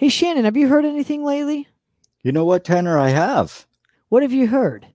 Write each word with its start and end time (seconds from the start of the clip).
Hey, 0.00 0.08
Shannon, 0.08 0.46
have 0.46 0.56
you 0.56 0.66
heard 0.66 0.86
anything 0.86 1.26
lately? 1.26 1.68
You 2.22 2.32
know 2.32 2.46
what, 2.46 2.64
Tanner? 2.64 2.98
I 2.98 3.10
have. 3.10 3.66
What 4.08 4.22
have 4.22 4.32
you 4.32 4.46
heard? 4.46 4.86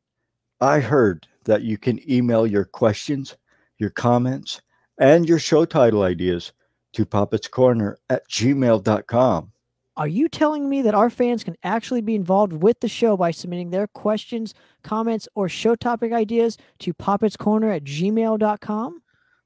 I 0.60 0.80
heard 0.80 1.28
that 1.44 1.62
you 1.62 1.78
can 1.78 2.00
email 2.12 2.48
your 2.48 2.66
questions, 2.66 3.38
your 3.78 3.92
comments, 3.92 4.64
and 4.98 5.30
your 5.30 5.38
show 5.38 5.64
title 5.64 6.02
ideas 6.02 6.54
to 6.94 7.06
Poppitt's 7.06 7.48
Corner 7.48 8.00
at 8.10 8.28
gmail.com. 8.28 9.52
Are 9.96 10.08
you 10.08 10.28
telling 10.28 10.68
me 10.68 10.82
that 10.82 10.96
our 10.96 11.12
fans 11.12 11.44
can 11.44 11.56
actually 11.62 12.02
be 12.02 12.16
involved 12.16 12.54
with 12.54 12.80
the 12.80 12.88
show 12.88 13.16
by 13.16 13.30
submitting 13.30 13.70
their 13.70 13.86
questions, 13.86 14.56
comments, 14.82 15.28
or 15.36 15.48
show 15.48 15.76
topic 15.76 16.14
ideas 16.14 16.58
to 16.80 16.96
Poppitt's 16.96 17.38
Corner 17.38 17.70
at 17.70 17.84
gmail.com? 17.84 19.04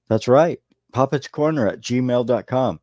That's 0.07 0.30
right. 0.30 0.62
Poppitt's 0.94 1.28
Corner 1.28 1.68
at 1.68 1.82
gmail.com. 1.82 2.80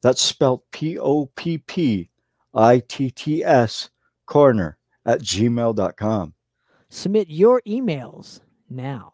That's 0.00 0.22
spelled 0.22 0.62
P 0.70 0.96
O 0.96 1.26
P 1.26 1.58
P 1.58 2.09
I 2.54 2.80
T 2.80 3.10
T 3.10 3.44
S 3.44 3.90
corner 4.26 4.78
at 5.04 5.20
gmail.com. 5.20 6.34
Submit 6.88 7.28
your 7.30 7.62
emails 7.66 8.40
now. 8.68 9.12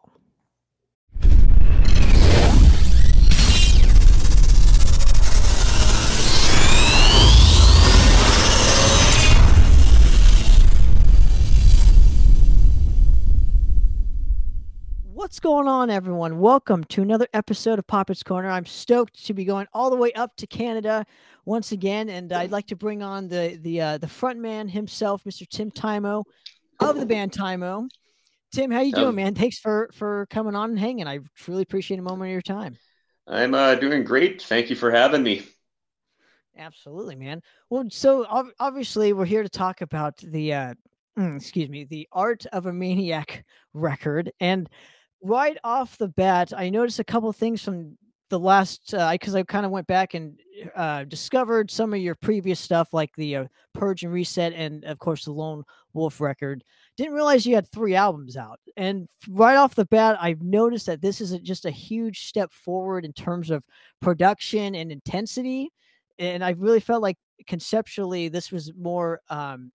Going 15.46 15.68
on, 15.68 15.90
everyone? 15.90 16.40
Welcome 16.40 16.82
to 16.86 17.02
another 17.02 17.28
episode 17.32 17.78
of 17.78 17.86
Poppitt's 17.86 18.24
Corner. 18.24 18.50
I'm 18.50 18.66
stoked 18.66 19.24
to 19.26 19.32
be 19.32 19.44
going 19.44 19.68
all 19.72 19.90
the 19.90 19.96
way 19.96 20.12
up 20.14 20.34
to 20.38 20.46
Canada 20.48 21.06
once 21.44 21.70
again, 21.70 22.08
and 22.08 22.32
I'd 22.32 22.50
like 22.50 22.66
to 22.66 22.74
bring 22.74 23.00
on 23.00 23.28
the 23.28 23.56
the 23.62 23.80
uh, 23.80 23.98
the 23.98 24.08
front 24.08 24.40
man 24.40 24.66
himself, 24.66 25.22
Mr. 25.22 25.48
Tim 25.48 25.70
Tymo 25.70 26.24
of 26.80 26.98
the 26.98 27.06
band 27.06 27.30
Tymo. 27.30 27.88
Tim, 28.50 28.72
how 28.72 28.80
you 28.80 28.92
doing, 28.92 29.14
man? 29.14 29.36
Thanks 29.36 29.60
for 29.60 29.88
for 29.94 30.26
coming 30.30 30.56
on 30.56 30.70
and 30.70 30.78
hanging. 30.80 31.06
I 31.06 31.20
truly 31.36 31.62
appreciate 31.62 32.00
a 32.00 32.02
moment 32.02 32.28
of 32.28 32.32
your 32.32 32.42
time. 32.42 32.76
I'm 33.28 33.54
uh, 33.54 33.76
doing 33.76 34.02
great. 34.02 34.42
Thank 34.42 34.68
you 34.68 34.74
for 34.74 34.90
having 34.90 35.22
me. 35.22 35.44
Absolutely, 36.58 37.14
man. 37.14 37.40
Well, 37.70 37.84
so 37.88 38.26
obviously 38.58 39.12
we're 39.12 39.26
here 39.26 39.44
to 39.44 39.48
talk 39.48 39.80
about 39.80 40.16
the 40.16 40.54
uh, 40.54 40.74
excuse 41.16 41.68
me, 41.68 41.84
the 41.84 42.08
Art 42.10 42.46
of 42.46 42.66
a 42.66 42.72
Maniac 42.72 43.44
record, 43.72 44.32
and 44.40 44.68
right 45.26 45.58
off 45.64 45.98
the 45.98 46.08
bat, 46.08 46.52
I 46.56 46.70
noticed 46.70 46.98
a 46.98 47.04
couple 47.04 47.32
things 47.32 47.62
from 47.62 47.96
the 48.28 48.38
last 48.38 48.90
because 48.90 49.34
uh, 49.34 49.38
I 49.38 49.42
kind 49.44 49.64
of 49.64 49.72
went 49.72 49.86
back 49.86 50.14
and 50.14 50.38
uh, 50.74 51.04
discovered 51.04 51.70
some 51.70 51.94
of 51.94 52.00
your 52.00 52.16
previous 52.16 52.58
stuff, 52.58 52.88
like 52.92 53.10
the 53.16 53.36
uh, 53.36 53.44
Purge 53.72 54.02
and 54.02 54.12
Reset, 54.12 54.52
and 54.52 54.84
of 54.84 54.98
course 54.98 55.24
the 55.24 55.32
Lone 55.32 55.64
Wolf 55.92 56.20
record. 56.20 56.64
Didn't 56.96 57.14
realize 57.14 57.46
you 57.46 57.54
had 57.54 57.70
three 57.70 57.94
albums 57.94 58.36
out, 58.36 58.58
and 58.76 59.08
right 59.28 59.56
off 59.56 59.74
the 59.74 59.84
bat, 59.86 60.18
I've 60.20 60.42
noticed 60.42 60.86
that 60.86 61.02
this 61.02 61.20
is 61.20 61.32
a, 61.32 61.38
just 61.38 61.66
a 61.66 61.70
huge 61.70 62.26
step 62.26 62.52
forward 62.52 63.04
in 63.04 63.12
terms 63.12 63.50
of 63.50 63.64
production 64.00 64.74
and 64.74 64.90
intensity. 64.90 65.70
And 66.18 66.42
I 66.42 66.50
really 66.50 66.80
felt 66.80 67.02
like 67.02 67.18
conceptually 67.46 68.28
this 68.28 68.50
was 68.50 68.72
more. 68.76 69.20
Um, 69.28 69.70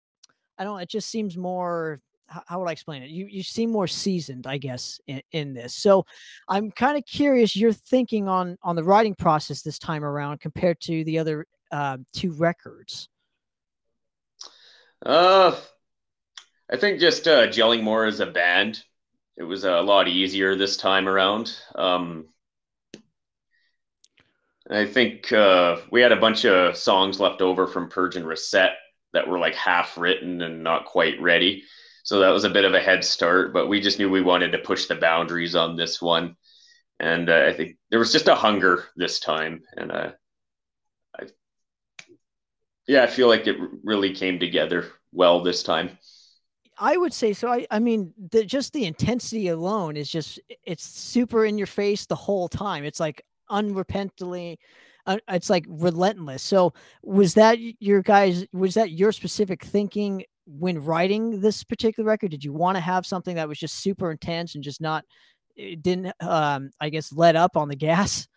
I 0.57 0.63
don't. 0.63 0.81
It 0.81 0.89
just 0.89 1.09
seems 1.09 1.37
more 1.37 2.01
how 2.47 2.59
would 2.59 2.67
I 2.67 2.71
explain 2.71 3.03
it? 3.03 3.09
You 3.09 3.25
you 3.25 3.43
seem 3.43 3.71
more 3.71 3.87
seasoned, 3.87 4.47
I 4.47 4.57
guess, 4.57 4.99
in, 5.07 5.21
in 5.31 5.53
this. 5.53 5.73
So 5.73 6.05
I'm 6.47 6.71
kind 6.71 6.97
of 6.97 7.05
curious 7.05 7.55
your 7.55 7.73
thinking 7.73 8.27
on 8.27 8.57
on 8.63 8.75
the 8.75 8.83
writing 8.83 9.15
process 9.15 9.61
this 9.61 9.79
time 9.79 10.03
around 10.03 10.39
compared 10.39 10.79
to 10.81 11.03
the 11.03 11.19
other 11.19 11.45
uh, 11.71 11.97
two 12.13 12.31
records. 12.33 13.09
Uh, 15.05 15.55
I 16.71 16.77
think 16.77 16.99
just 16.99 17.27
uh, 17.27 17.47
gelling 17.47 17.83
more 17.83 18.05
as 18.05 18.19
a 18.19 18.25
band. 18.25 18.83
It 19.37 19.43
was 19.43 19.63
a 19.63 19.81
lot 19.81 20.07
easier 20.07 20.55
this 20.55 20.77
time 20.77 21.07
around. 21.07 21.55
Um, 21.73 22.27
I 24.69 24.85
think 24.85 25.31
uh, 25.33 25.77
we 25.89 26.01
had 26.01 26.11
a 26.11 26.19
bunch 26.19 26.45
of 26.45 26.77
songs 26.77 27.19
left 27.19 27.41
over 27.41 27.67
from 27.67 27.89
Purge 27.89 28.15
and 28.15 28.27
Reset 28.27 28.73
that 29.13 29.27
were 29.27 29.39
like 29.39 29.55
half 29.55 29.97
written 29.97 30.41
and 30.41 30.63
not 30.63 30.85
quite 30.85 31.19
ready. 31.21 31.63
So 32.03 32.19
that 32.19 32.29
was 32.29 32.43
a 32.43 32.49
bit 32.49 32.65
of 32.65 32.73
a 32.73 32.79
head 32.79 33.03
start, 33.03 33.53
but 33.53 33.67
we 33.67 33.79
just 33.79 33.99
knew 33.99 34.09
we 34.09 34.21
wanted 34.21 34.51
to 34.51 34.57
push 34.57 34.85
the 34.85 34.95
boundaries 34.95 35.55
on 35.55 35.75
this 35.75 36.01
one. 36.01 36.35
And 36.99 37.29
uh, 37.29 37.45
I 37.47 37.53
think 37.53 37.77
there 37.89 37.99
was 37.99 38.11
just 38.11 38.27
a 38.27 38.35
hunger 38.35 38.85
this 38.95 39.19
time. 39.19 39.61
And 39.75 39.91
uh, 39.91 40.11
I, 41.19 41.23
yeah, 42.87 43.03
I 43.03 43.07
feel 43.07 43.27
like 43.27 43.47
it 43.47 43.57
really 43.83 44.13
came 44.13 44.39
together 44.39 44.87
well 45.11 45.43
this 45.43 45.63
time. 45.63 45.97
I 46.77 46.97
would 46.97 47.13
say 47.13 47.33
so. 47.33 47.51
I, 47.51 47.67
I 47.69 47.79
mean, 47.79 48.13
the, 48.31 48.43
just 48.43 48.73
the 48.73 48.85
intensity 48.85 49.49
alone 49.49 49.95
is 49.97 50.09
just, 50.09 50.39
it's 50.63 50.83
super 50.83 51.45
in 51.45 51.57
your 51.57 51.67
face 51.67 52.07
the 52.07 52.15
whole 52.15 52.49
time. 52.49 52.83
It's 52.83 52.99
like 52.99 53.23
unrepentantly, 53.51 54.57
uh, 55.05 55.17
it's 55.27 55.49
like 55.49 55.65
relentless. 55.67 56.41
So 56.41 56.73
was 57.03 57.35
that 57.35 57.59
your 57.79 58.01
guys, 58.01 58.45
was 58.51 58.73
that 58.73 58.91
your 58.91 59.11
specific 59.11 59.63
thinking 59.63 60.23
when 60.59 60.83
writing 60.83 61.41
this 61.41 61.63
particular 61.63 62.07
record? 62.07 62.31
Did 62.31 62.43
you 62.43 62.53
want 62.53 62.75
to 62.75 62.81
have 62.81 63.05
something 63.05 63.35
that 63.35 63.47
was 63.47 63.59
just 63.59 63.75
super 63.75 64.11
intense 64.11 64.55
and 64.55 64.63
just 64.63 64.81
not 64.81 65.05
it 65.55 65.81
didn't 65.81 66.13
um 66.21 66.71
I 66.79 66.89
guess 66.89 67.11
let 67.11 67.35
up 67.35 67.57
on 67.57 67.67
the 67.67 67.75
gas? 67.75 68.27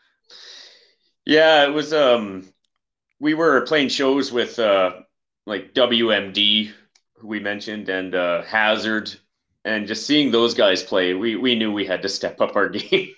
Yeah, 1.24 1.64
it 1.64 1.70
was 1.70 1.92
um 1.92 2.48
we 3.20 3.34
were 3.34 3.62
playing 3.62 3.88
shows 3.88 4.32
with 4.32 4.58
uh 4.58 4.92
like 5.46 5.74
WMD 5.74 6.70
who 7.18 7.28
we 7.28 7.40
mentioned 7.40 7.88
and 7.88 8.14
uh 8.14 8.42
Hazard 8.42 9.14
and 9.64 9.86
just 9.86 10.06
seeing 10.06 10.30
those 10.30 10.54
guys 10.54 10.82
play, 10.82 11.14
we 11.14 11.36
we 11.36 11.54
knew 11.54 11.72
we 11.72 11.86
had 11.86 12.02
to 12.02 12.08
step 12.08 12.40
up 12.40 12.56
our 12.56 12.68
game. 12.70 13.10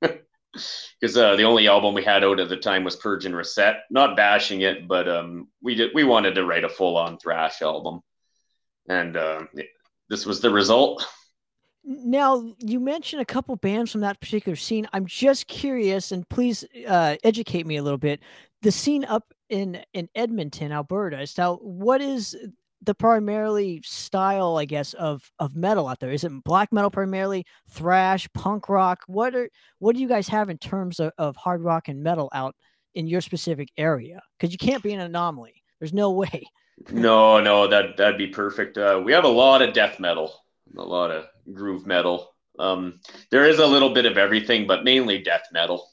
because 0.00 1.16
uh, 1.16 1.36
the 1.36 1.44
only 1.44 1.68
album 1.68 1.94
we 1.94 2.02
had 2.02 2.24
out 2.24 2.40
at 2.40 2.48
the 2.48 2.56
time 2.56 2.84
was 2.84 2.96
Purge 2.96 3.26
and 3.26 3.36
Reset. 3.36 3.76
Not 3.90 4.16
bashing 4.16 4.62
it, 4.62 4.86
but 4.86 5.08
um, 5.08 5.48
we 5.62 5.74
did 5.74 5.92
we 5.94 6.04
wanted 6.04 6.34
to 6.34 6.44
write 6.44 6.64
a 6.64 6.68
full 6.68 6.96
on 6.96 7.18
thrash 7.18 7.62
album 7.62 8.02
and 8.88 9.16
uh, 9.16 9.42
this 10.08 10.26
was 10.26 10.40
the 10.40 10.50
result. 10.50 11.06
Now, 11.84 12.52
you 12.58 12.80
mentioned 12.80 13.22
a 13.22 13.26
couple 13.26 13.54
bands 13.56 13.92
from 13.92 14.00
that 14.00 14.20
particular 14.20 14.56
scene. 14.56 14.88
I'm 14.92 15.06
just 15.06 15.46
curious, 15.46 16.10
and 16.10 16.28
please 16.28 16.64
uh, 16.86 17.16
educate 17.22 17.66
me 17.66 17.76
a 17.76 17.82
little 17.82 17.98
bit. 17.98 18.20
The 18.62 18.72
scene 18.72 19.04
up 19.04 19.32
in 19.48 19.82
in 19.92 20.08
Edmonton, 20.16 20.72
Alberta. 20.72 21.26
So, 21.28 21.60
what 21.62 22.00
is 22.00 22.36
the 22.82 22.94
primarily 22.94 23.80
style, 23.84 24.56
I 24.56 24.64
guess, 24.64 24.94
of 24.94 25.30
of 25.38 25.54
metal 25.54 25.86
out 25.86 26.00
there? 26.00 26.10
Is 26.10 26.24
it 26.24 26.32
black 26.42 26.72
metal 26.72 26.90
primarily, 26.90 27.46
thrash, 27.70 28.28
punk 28.34 28.68
rock? 28.68 29.02
What 29.06 29.36
are 29.36 29.48
what 29.78 29.94
do 29.94 30.02
you 30.02 30.08
guys 30.08 30.26
have 30.28 30.50
in 30.50 30.58
terms 30.58 30.98
of, 30.98 31.12
of 31.18 31.36
hard 31.36 31.62
rock 31.62 31.86
and 31.86 32.02
metal 32.02 32.28
out 32.34 32.56
in 32.94 33.06
your 33.06 33.20
specific 33.20 33.68
area? 33.76 34.20
Because 34.38 34.52
you 34.52 34.58
can't 34.58 34.82
be 34.82 34.92
an 34.92 35.00
anomaly. 35.00 35.62
There's 35.78 35.92
no 35.92 36.10
way 36.22 36.46
no, 36.90 37.40
no, 37.40 37.68
that 37.68 37.96
that'd 37.96 38.18
be 38.18 38.28
perfect. 38.28 38.78
Uh, 38.78 39.00
we 39.04 39.12
have 39.12 39.24
a 39.24 39.28
lot 39.28 39.62
of 39.62 39.74
death 39.74 39.98
metal, 39.98 40.32
a 40.76 40.82
lot 40.82 41.10
of 41.10 41.26
groove 41.52 41.86
metal. 41.86 42.32
Um, 42.58 43.00
there 43.30 43.46
is 43.46 43.58
a 43.58 43.66
little 43.66 43.92
bit 43.92 44.06
of 44.06 44.16
everything, 44.16 44.66
but 44.66 44.84
mainly 44.84 45.22
death 45.22 45.48
metal. 45.52 45.88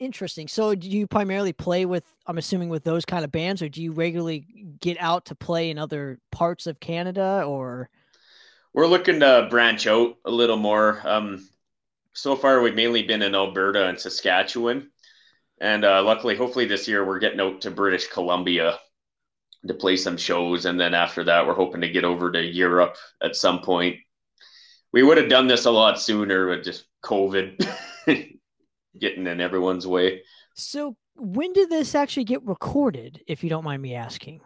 Interesting. 0.00 0.48
So, 0.48 0.74
do 0.74 0.90
you 0.90 1.06
primarily 1.06 1.52
play 1.52 1.86
with? 1.86 2.04
I'm 2.26 2.38
assuming 2.38 2.68
with 2.68 2.84
those 2.84 3.04
kind 3.04 3.24
of 3.24 3.30
bands, 3.30 3.62
or 3.62 3.68
do 3.68 3.82
you 3.82 3.92
regularly 3.92 4.46
get 4.80 4.96
out 5.00 5.26
to 5.26 5.34
play 5.34 5.70
in 5.70 5.78
other 5.78 6.18
parts 6.32 6.66
of 6.66 6.80
Canada? 6.80 7.44
Or 7.46 7.88
we're 8.72 8.88
looking 8.88 9.20
to 9.20 9.46
branch 9.48 9.86
out 9.86 10.16
a 10.24 10.30
little 10.30 10.56
more. 10.56 11.00
Um, 11.04 11.48
so 12.12 12.34
far, 12.34 12.60
we've 12.60 12.74
mainly 12.74 13.04
been 13.04 13.22
in 13.22 13.34
Alberta 13.34 13.86
and 13.86 13.98
Saskatchewan, 13.98 14.90
and 15.60 15.84
uh, 15.84 16.02
luckily, 16.02 16.36
hopefully, 16.36 16.66
this 16.66 16.88
year 16.88 17.04
we're 17.04 17.20
getting 17.20 17.40
out 17.40 17.60
to 17.62 17.70
British 17.70 18.08
Columbia 18.08 18.78
to 19.66 19.74
play 19.74 19.96
some 19.96 20.16
shows. 20.16 20.66
And 20.66 20.78
then 20.78 20.94
after 20.94 21.24
that, 21.24 21.46
we're 21.46 21.54
hoping 21.54 21.80
to 21.80 21.88
get 21.88 22.04
over 22.04 22.30
to 22.32 22.42
Europe 22.42 22.96
at 23.22 23.36
some 23.36 23.60
point. 23.60 23.96
We 24.92 25.02
would 25.02 25.18
have 25.18 25.28
done 25.28 25.46
this 25.46 25.64
a 25.64 25.70
lot 25.70 26.00
sooner, 26.00 26.48
but 26.48 26.64
just 26.64 26.84
COVID 27.04 27.66
getting 28.98 29.26
in 29.26 29.40
everyone's 29.40 29.86
way. 29.86 30.22
So, 30.54 30.96
when 31.16 31.52
did 31.52 31.70
this 31.70 31.94
actually 31.94 32.24
get 32.24 32.44
recorded, 32.44 33.22
if 33.26 33.44
you 33.44 33.50
don't 33.50 33.64
mind 33.64 33.82
me 33.82 33.94
asking? 33.94 34.40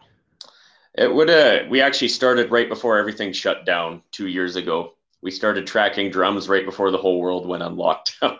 It 0.94 1.12
would 1.12 1.28
have, 1.28 1.68
we 1.68 1.80
actually 1.80 2.08
started 2.08 2.50
right 2.50 2.68
before 2.68 2.98
everything 2.98 3.32
shut 3.32 3.64
down 3.64 4.02
two 4.10 4.26
years 4.26 4.56
ago. 4.56 4.94
We 5.22 5.30
started 5.30 5.66
tracking 5.66 6.10
drums 6.10 6.48
right 6.48 6.64
before 6.64 6.90
the 6.90 6.98
whole 6.98 7.20
world 7.20 7.46
went 7.46 7.62
on 7.62 7.76
lockdown. 7.76 8.38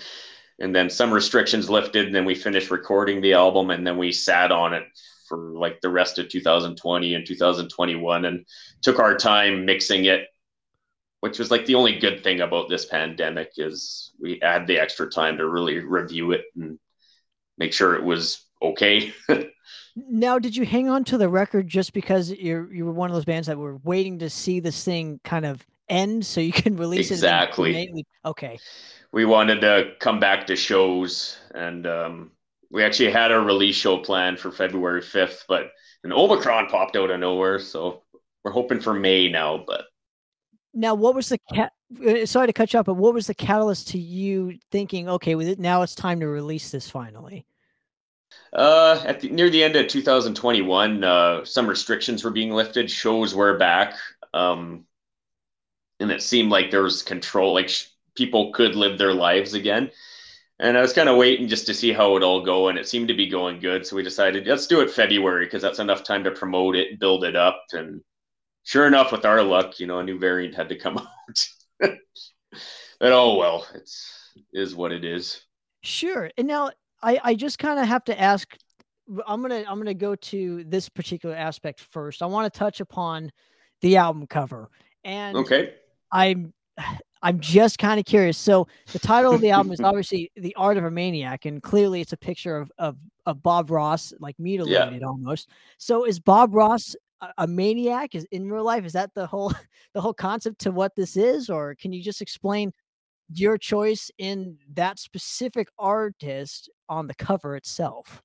and 0.58 0.74
then 0.74 0.90
some 0.90 1.12
restrictions 1.12 1.70
lifted, 1.70 2.06
and 2.06 2.14
then 2.14 2.24
we 2.24 2.34
finished 2.34 2.70
recording 2.70 3.20
the 3.20 3.34
album, 3.34 3.70
and 3.70 3.86
then 3.86 3.98
we 3.98 4.12
sat 4.12 4.52
on 4.52 4.74
it 4.74 4.84
for 5.32 5.38
like 5.38 5.80
the 5.80 5.88
rest 5.88 6.18
of 6.18 6.28
2020 6.28 7.14
and 7.14 7.26
2021 7.26 8.26
and 8.26 8.44
took 8.82 8.98
our 8.98 9.16
time 9.16 9.64
mixing 9.64 10.04
it 10.04 10.26
which 11.20 11.38
was 11.38 11.50
like 11.50 11.64
the 11.64 11.74
only 11.74 11.98
good 11.98 12.22
thing 12.22 12.42
about 12.42 12.68
this 12.68 12.84
pandemic 12.84 13.52
is 13.56 14.12
we 14.20 14.38
had 14.42 14.66
the 14.66 14.78
extra 14.78 15.08
time 15.08 15.38
to 15.38 15.48
really 15.48 15.78
review 15.78 16.32
it 16.32 16.42
and 16.54 16.78
make 17.56 17.72
sure 17.72 17.94
it 17.94 18.04
was 18.04 18.44
okay 18.60 19.12
Now, 19.94 20.38
did 20.38 20.56
you 20.56 20.64
hang 20.64 20.88
on 20.88 21.04
to 21.04 21.18
the 21.18 21.28
record 21.28 21.68
just 21.68 21.92
because 21.92 22.30
you're 22.30 22.72
you 22.72 22.86
were 22.86 22.92
one 22.92 23.10
of 23.10 23.14
those 23.14 23.26
bands 23.26 23.46
that 23.48 23.58
were 23.58 23.76
waiting 23.84 24.20
to 24.20 24.30
see 24.30 24.58
this 24.58 24.82
thing 24.84 25.20
kind 25.22 25.44
of 25.44 25.66
end 25.86 26.24
so 26.24 26.40
you 26.40 26.52
can 26.52 26.76
release 26.76 27.10
exactly. 27.10 27.76
it 27.76 27.82
exactly? 27.82 28.06
Okay. 28.24 28.58
We 29.12 29.26
wanted 29.26 29.60
to 29.60 29.92
come 30.00 30.18
back 30.18 30.46
to 30.46 30.56
shows, 30.56 31.36
and 31.54 31.86
um, 31.86 32.30
we 32.72 32.82
actually 32.82 33.10
had 33.10 33.30
a 33.30 33.38
release 33.38 33.76
show 33.76 33.98
planned 33.98 34.40
for 34.40 34.50
February 34.50 35.02
fifth, 35.02 35.44
but 35.46 35.70
an 36.04 36.12
Omicron 36.12 36.68
popped 36.68 36.96
out 36.96 37.10
of 37.10 37.20
nowhere, 37.20 37.58
so 37.58 38.02
we're 38.42 38.50
hoping 38.50 38.80
for 38.80 38.94
May 38.94 39.28
now. 39.28 39.62
But 39.64 39.84
now, 40.72 40.94
what 40.94 41.14
was 41.14 41.28
the 41.28 41.38
cat? 41.52 41.72
Uh, 42.04 42.24
sorry 42.24 42.46
to 42.46 42.52
cut 42.52 42.72
you 42.72 42.78
off, 42.78 42.86
but 42.86 42.94
what 42.94 43.12
was 43.12 43.26
the 43.26 43.34
catalyst 43.34 43.88
to 43.88 43.98
you 43.98 44.58
thinking, 44.70 45.08
okay, 45.08 45.34
with 45.34 45.46
it 45.46 45.60
now, 45.60 45.82
it's 45.82 45.94
time 45.94 46.20
to 46.20 46.26
release 46.26 46.70
this 46.70 46.88
finally? 46.88 47.44
Uh, 48.54 49.02
at 49.04 49.20
the, 49.20 49.28
near 49.28 49.50
the 49.50 49.62
end 49.62 49.76
of 49.76 49.88
2021, 49.88 51.04
uh, 51.04 51.44
some 51.44 51.66
restrictions 51.66 52.24
were 52.24 52.30
being 52.30 52.50
lifted. 52.50 52.90
Shows 52.90 53.34
were 53.34 53.58
back, 53.58 53.94
um, 54.32 54.86
and 56.00 56.10
it 56.10 56.22
seemed 56.22 56.50
like 56.50 56.70
there 56.70 56.82
was 56.82 57.02
control. 57.02 57.52
Like 57.52 57.68
sh- 57.68 57.88
people 58.14 58.52
could 58.52 58.74
live 58.74 58.96
their 58.96 59.12
lives 59.12 59.52
again. 59.52 59.90
And 60.62 60.78
I 60.78 60.80
was 60.80 60.92
kind 60.92 61.08
of 61.08 61.16
waiting 61.16 61.48
just 61.48 61.66
to 61.66 61.74
see 61.74 61.92
how 61.92 62.16
it 62.16 62.22
all 62.22 62.44
go, 62.44 62.68
and 62.68 62.78
it 62.78 62.88
seemed 62.88 63.08
to 63.08 63.14
be 63.14 63.26
going 63.26 63.58
good. 63.58 63.84
So 63.84 63.96
we 63.96 64.02
decided 64.02 64.46
let's 64.46 64.68
do 64.68 64.80
it 64.80 64.90
February 64.90 65.44
because 65.44 65.60
that's 65.60 65.80
enough 65.80 66.04
time 66.04 66.22
to 66.24 66.30
promote 66.30 66.76
it, 66.76 67.00
build 67.00 67.24
it 67.24 67.34
up, 67.34 67.64
and 67.72 68.00
sure 68.62 68.86
enough, 68.86 69.10
with 69.10 69.24
our 69.24 69.42
luck, 69.42 69.80
you 69.80 69.88
know, 69.88 69.98
a 69.98 70.04
new 70.04 70.18
variant 70.18 70.54
had 70.54 70.68
to 70.68 70.78
come 70.78 70.98
out. 70.98 71.46
but 71.80 73.12
oh 73.12 73.36
well, 73.36 73.66
it's 73.74 74.22
is 74.52 74.74
what 74.74 74.92
it 74.92 75.04
is. 75.04 75.42
Sure. 75.82 76.30
And 76.38 76.46
now 76.46 76.70
I, 77.02 77.18
I 77.22 77.34
just 77.34 77.58
kind 77.58 77.80
of 77.80 77.86
have 77.86 78.04
to 78.04 78.18
ask 78.18 78.56
I'm 79.26 79.42
gonna 79.42 79.64
I'm 79.66 79.78
gonna 79.78 79.94
go 79.94 80.14
to 80.14 80.64
this 80.64 80.88
particular 80.88 81.34
aspect 81.34 81.80
first. 81.80 82.22
I 82.22 82.26
want 82.26 82.52
to 82.52 82.56
touch 82.56 82.80
upon 82.80 83.32
the 83.80 83.96
album 83.96 84.26
cover. 84.26 84.70
And 85.04 85.36
okay. 85.38 85.74
I'm 86.12 86.52
I'm 87.22 87.38
just 87.38 87.78
kind 87.78 88.00
of 88.00 88.06
curious. 88.06 88.36
So 88.36 88.66
the 88.92 88.98
title 88.98 89.32
of 89.32 89.40
the 89.40 89.50
album 89.50 89.72
is 89.72 89.80
obviously 89.80 90.30
The 90.36 90.54
Art 90.56 90.76
of 90.76 90.84
a 90.84 90.90
Maniac, 90.90 91.44
and 91.44 91.62
clearly 91.62 92.00
it's 92.00 92.12
a 92.12 92.16
picture 92.16 92.56
of 92.56 92.70
of, 92.78 92.96
of 93.26 93.42
Bob 93.42 93.70
Ross, 93.70 94.12
like 94.18 94.38
mutilated 94.38 95.00
yeah. 95.00 95.06
almost. 95.06 95.48
So 95.78 96.04
is 96.04 96.18
Bob 96.18 96.54
Ross 96.54 96.96
a, 97.20 97.28
a 97.38 97.46
maniac? 97.46 98.14
Is 98.14 98.26
in 98.32 98.50
real 98.50 98.64
life? 98.64 98.84
Is 98.84 98.92
that 98.94 99.10
the 99.14 99.26
whole 99.26 99.52
the 99.94 100.00
whole 100.00 100.14
concept 100.14 100.58
to 100.60 100.72
what 100.72 100.96
this 100.96 101.16
is, 101.16 101.48
or 101.48 101.74
can 101.76 101.92
you 101.92 102.02
just 102.02 102.20
explain 102.20 102.72
your 103.32 103.56
choice 103.56 104.10
in 104.18 104.58
that 104.74 104.98
specific 104.98 105.68
artist 105.78 106.68
on 106.88 107.06
the 107.06 107.14
cover 107.14 107.56
itself? 107.56 108.22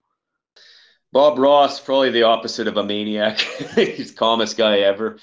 Bob 1.13 1.39
Ross, 1.39 1.80
probably 1.80 2.12
the 2.12 2.24
opposite 2.24 2.68
of 2.68 2.77
a 2.77 2.83
maniac. 2.83 3.39
He's 3.75 4.12
calmest 4.12 4.57
guy 4.57 4.80
ever. 4.80 5.19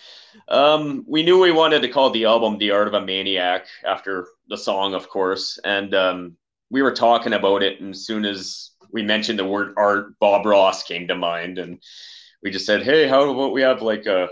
Um, 0.49 1.05
we 1.07 1.23
knew 1.23 1.41
we 1.41 1.53
wanted 1.53 1.83
to 1.83 1.89
call 1.89 2.11
the 2.11 2.25
album 2.25 2.59
"The 2.59 2.71
Art 2.71 2.89
of 2.89 2.95
a 2.95 3.05
Maniac" 3.05 3.67
after 3.85 4.29
the 4.49 4.57
song, 4.57 4.95
of 4.95 5.09
course, 5.09 5.59
and 5.63 5.95
um, 5.95 6.37
we 6.71 6.83
were 6.83 6.95
talking 6.95 7.35
about 7.35 7.63
it. 7.63 7.81
And 7.81 7.95
as 7.95 8.07
soon 8.07 8.25
as 8.25 8.71
we 8.91 9.03
mentioned 9.03 9.39
the 9.39 9.45
word 9.45 9.75
art, 9.77 10.19
Bob 10.19 10.47
Ross 10.47 10.83
came 10.85 11.07
to 11.09 11.15
mind, 11.15 11.59
and 11.59 11.83
we 12.43 12.51
just 12.51 12.67
said, 12.67 12.83
"Hey, 12.83 13.07
how 13.07 13.31
about 13.31 13.53
we 13.53 13.63
have 13.63 13.83
like 13.83 14.07
a 14.07 14.29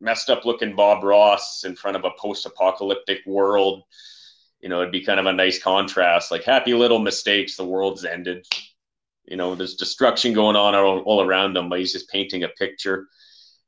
messed 0.00 0.30
up 0.30 0.44
looking 0.44 0.76
Bob 0.76 1.02
Ross 1.02 1.64
in 1.64 1.74
front 1.74 1.96
of 1.96 2.04
a 2.04 2.10
post-apocalyptic 2.18 3.20
world?" 3.26 3.82
you 4.60 4.70
know, 4.70 4.80
it'd 4.80 4.90
be 4.90 5.04
kind 5.04 5.20
of 5.20 5.26
a 5.26 5.32
nice 5.32 5.62
contrast. 5.62 6.30
Like 6.30 6.42
happy 6.42 6.74
little 6.74 6.98
mistakes, 6.98 7.56
the 7.56 7.64
world's 7.64 8.04
ended. 8.04 8.46
You 9.26 9.36
know, 9.36 9.54
there's 9.54 9.74
destruction 9.74 10.32
going 10.32 10.56
on 10.56 10.74
all, 10.74 11.00
all 11.00 11.22
around 11.22 11.56
him, 11.56 11.68
but 11.68 11.78
he's 11.78 11.92
just 11.92 12.08
painting 12.08 12.44
a 12.44 12.48
picture. 12.48 13.06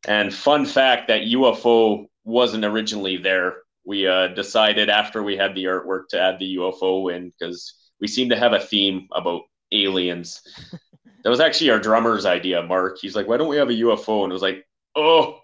And 0.07 0.33
fun 0.33 0.65
fact 0.65 1.09
that 1.09 1.23
UFO 1.23 2.07
wasn't 2.25 2.65
originally 2.65 3.17
there. 3.17 3.57
We 3.85 4.07
uh, 4.07 4.29
decided 4.29 4.91
after 4.91 5.23
we 5.23 5.37
had 5.37 5.55
the 5.55 5.65
artwork 5.65 6.09
to 6.11 6.21
add 6.21 6.39
the 6.39 6.57
UFO 6.57 7.15
in 7.15 7.31
because 7.31 7.75
we 8.01 8.07
seem 8.07 8.29
to 8.29 8.37
have 8.37 8.53
a 8.53 8.61
theme 8.61 9.09
about 9.13 9.43
aliens. 9.73 10.43
that 11.25 11.31
was 11.31 11.41
actually 11.41 11.71
our 11.71 11.81
drummer's 11.81 12.27
idea, 12.27 12.63
Mark. 12.63 12.99
He's 13.01 13.17
like, 13.17 13.27
why 13.27 13.37
don't 13.37 13.49
we 13.49 13.57
have 13.57 13.71
a 13.71 13.75
UFO? 13.75 14.23
And 14.23 14.33
it 14.33 14.35
was 14.35 14.43
like, 14.43 14.67
oh, 14.95 15.41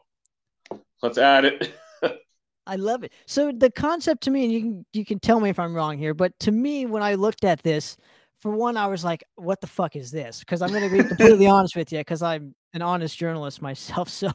let's 1.02 1.18
add 1.18 1.44
it. 1.44 1.74
I 2.66 2.76
love 2.76 3.04
it. 3.04 3.12
So 3.26 3.52
the 3.52 3.70
concept 3.70 4.22
to 4.24 4.30
me, 4.30 4.44
and 4.44 4.52
you 4.52 4.60
can 4.60 4.86
you 4.92 5.04
can 5.04 5.18
tell 5.18 5.40
me 5.40 5.50
if 5.50 5.58
I'm 5.58 5.74
wrong 5.74 5.98
here, 5.98 6.14
but 6.14 6.38
to 6.40 6.50
me, 6.50 6.86
when 6.86 7.02
I 7.02 7.14
looked 7.14 7.44
at 7.44 7.62
this, 7.62 7.96
for 8.44 8.50
one, 8.50 8.76
I 8.76 8.88
was 8.88 9.02
like, 9.02 9.24
"What 9.36 9.62
the 9.62 9.66
fuck 9.66 9.96
is 9.96 10.10
this?" 10.10 10.40
Because 10.40 10.60
I'm 10.60 10.68
going 10.68 10.86
to 10.86 10.94
be 10.94 11.02
completely 11.02 11.46
honest 11.48 11.74
with 11.74 11.90
you, 11.90 12.00
because 12.00 12.20
I'm 12.20 12.54
an 12.74 12.82
honest 12.82 13.16
journalist 13.16 13.62
myself. 13.62 14.08
So 14.14 14.30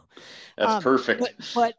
that's 0.57 0.71
um, 0.71 0.81
perfect. 0.81 1.19
But, 1.19 1.33
but 1.53 1.75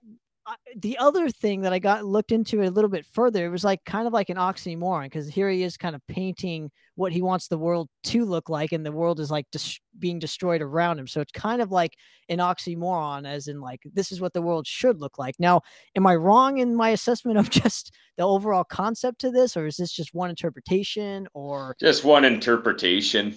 the 0.77 0.99
other 0.99 1.29
thing 1.29 1.63
that 1.63 1.73
I 1.73 1.79
got 1.79 2.05
looked 2.05 2.33
into 2.33 2.63
it 2.63 2.67
a 2.67 2.71
little 2.71 2.91
bit 2.91 3.07
further, 3.07 3.45
it 3.45 3.51
was 3.51 3.65
like 3.65 3.85
kind 3.85 4.07
of 4.07 4.13
like 4.13 4.31
an 4.31 4.37
oxymoron 4.37 5.05
because 5.05 5.29
here 5.29 5.51
he 5.51 5.63
is 5.63 5.77
kind 5.77 5.95
of 5.95 6.07
painting 6.07 6.71
what 6.95 7.13
he 7.13 7.23
wants 7.23 7.49
the 7.49 7.59
world 7.59 7.89
to 8.05 8.25
look 8.25 8.49
like, 8.49 8.73
and 8.73 8.85
the 8.85 8.93
world 8.93 9.21
is 9.21 9.31
like 9.31 9.47
des- 9.51 9.79
being 9.99 10.19
destroyed 10.19 10.63
around 10.63 10.99
him. 10.99 11.07
So 11.07 11.21
it's 11.21 11.33
kind 11.33 11.63
of 11.63 11.71
like 11.71 11.95
an 12.29 12.39
oxymoron, 12.39 13.27
as 13.27 13.49
in 13.49 13.61
like 13.61 13.81
this 13.93 14.13
is 14.13 14.21
what 14.21 14.33
the 14.33 14.43
world 14.43 14.67
should 14.67 15.01
look 15.01 15.19
like. 15.19 15.35
Now, 15.39 15.63
am 15.97 16.07
I 16.07 16.17
wrong 16.17 16.59
in 16.59 16.75
my 16.75 16.91
assessment 16.91 17.39
of 17.39 17.51
just 17.51 17.95
the 18.17 18.25
overall 18.25 18.65
concept 18.65 19.21
to 19.21 19.31
this, 19.31 19.57
or 19.57 19.67
is 19.67 19.77
this 19.77 19.93
just 19.93 20.15
one 20.15 20.31
interpretation, 20.31 21.27
or 21.35 21.75
just 21.81 22.05
one 22.05 22.25
interpretation? 22.25 23.35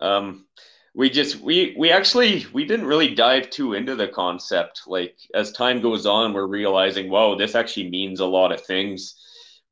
Um, 0.00 0.46
we 0.94 1.08
just 1.08 1.40
we 1.40 1.74
we 1.78 1.90
actually 1.90 2.46
we 2.52 2.64
didn't 2.64 2.86
really 2.86 3.14
dive 3.14 3.50
too 3.50 3.74
into 3.74 3.94
the 3.96 4.08
concept. 4.08 4.82
Like 4.86 5.16
as 5.34 5.52
time 5.52 5.80
goes 5.80 6.06
on 6.06 6.32
we're 6.32 6.46
realizing 6.46 7.10
whoa 7.10 7.36
this 7.36 7.54
actually 7.54 7.90
means 7.90 8.20
a 8.20 8.26
lot 8.26 8.52
of 8.52 8.64
things. 8.64 9.14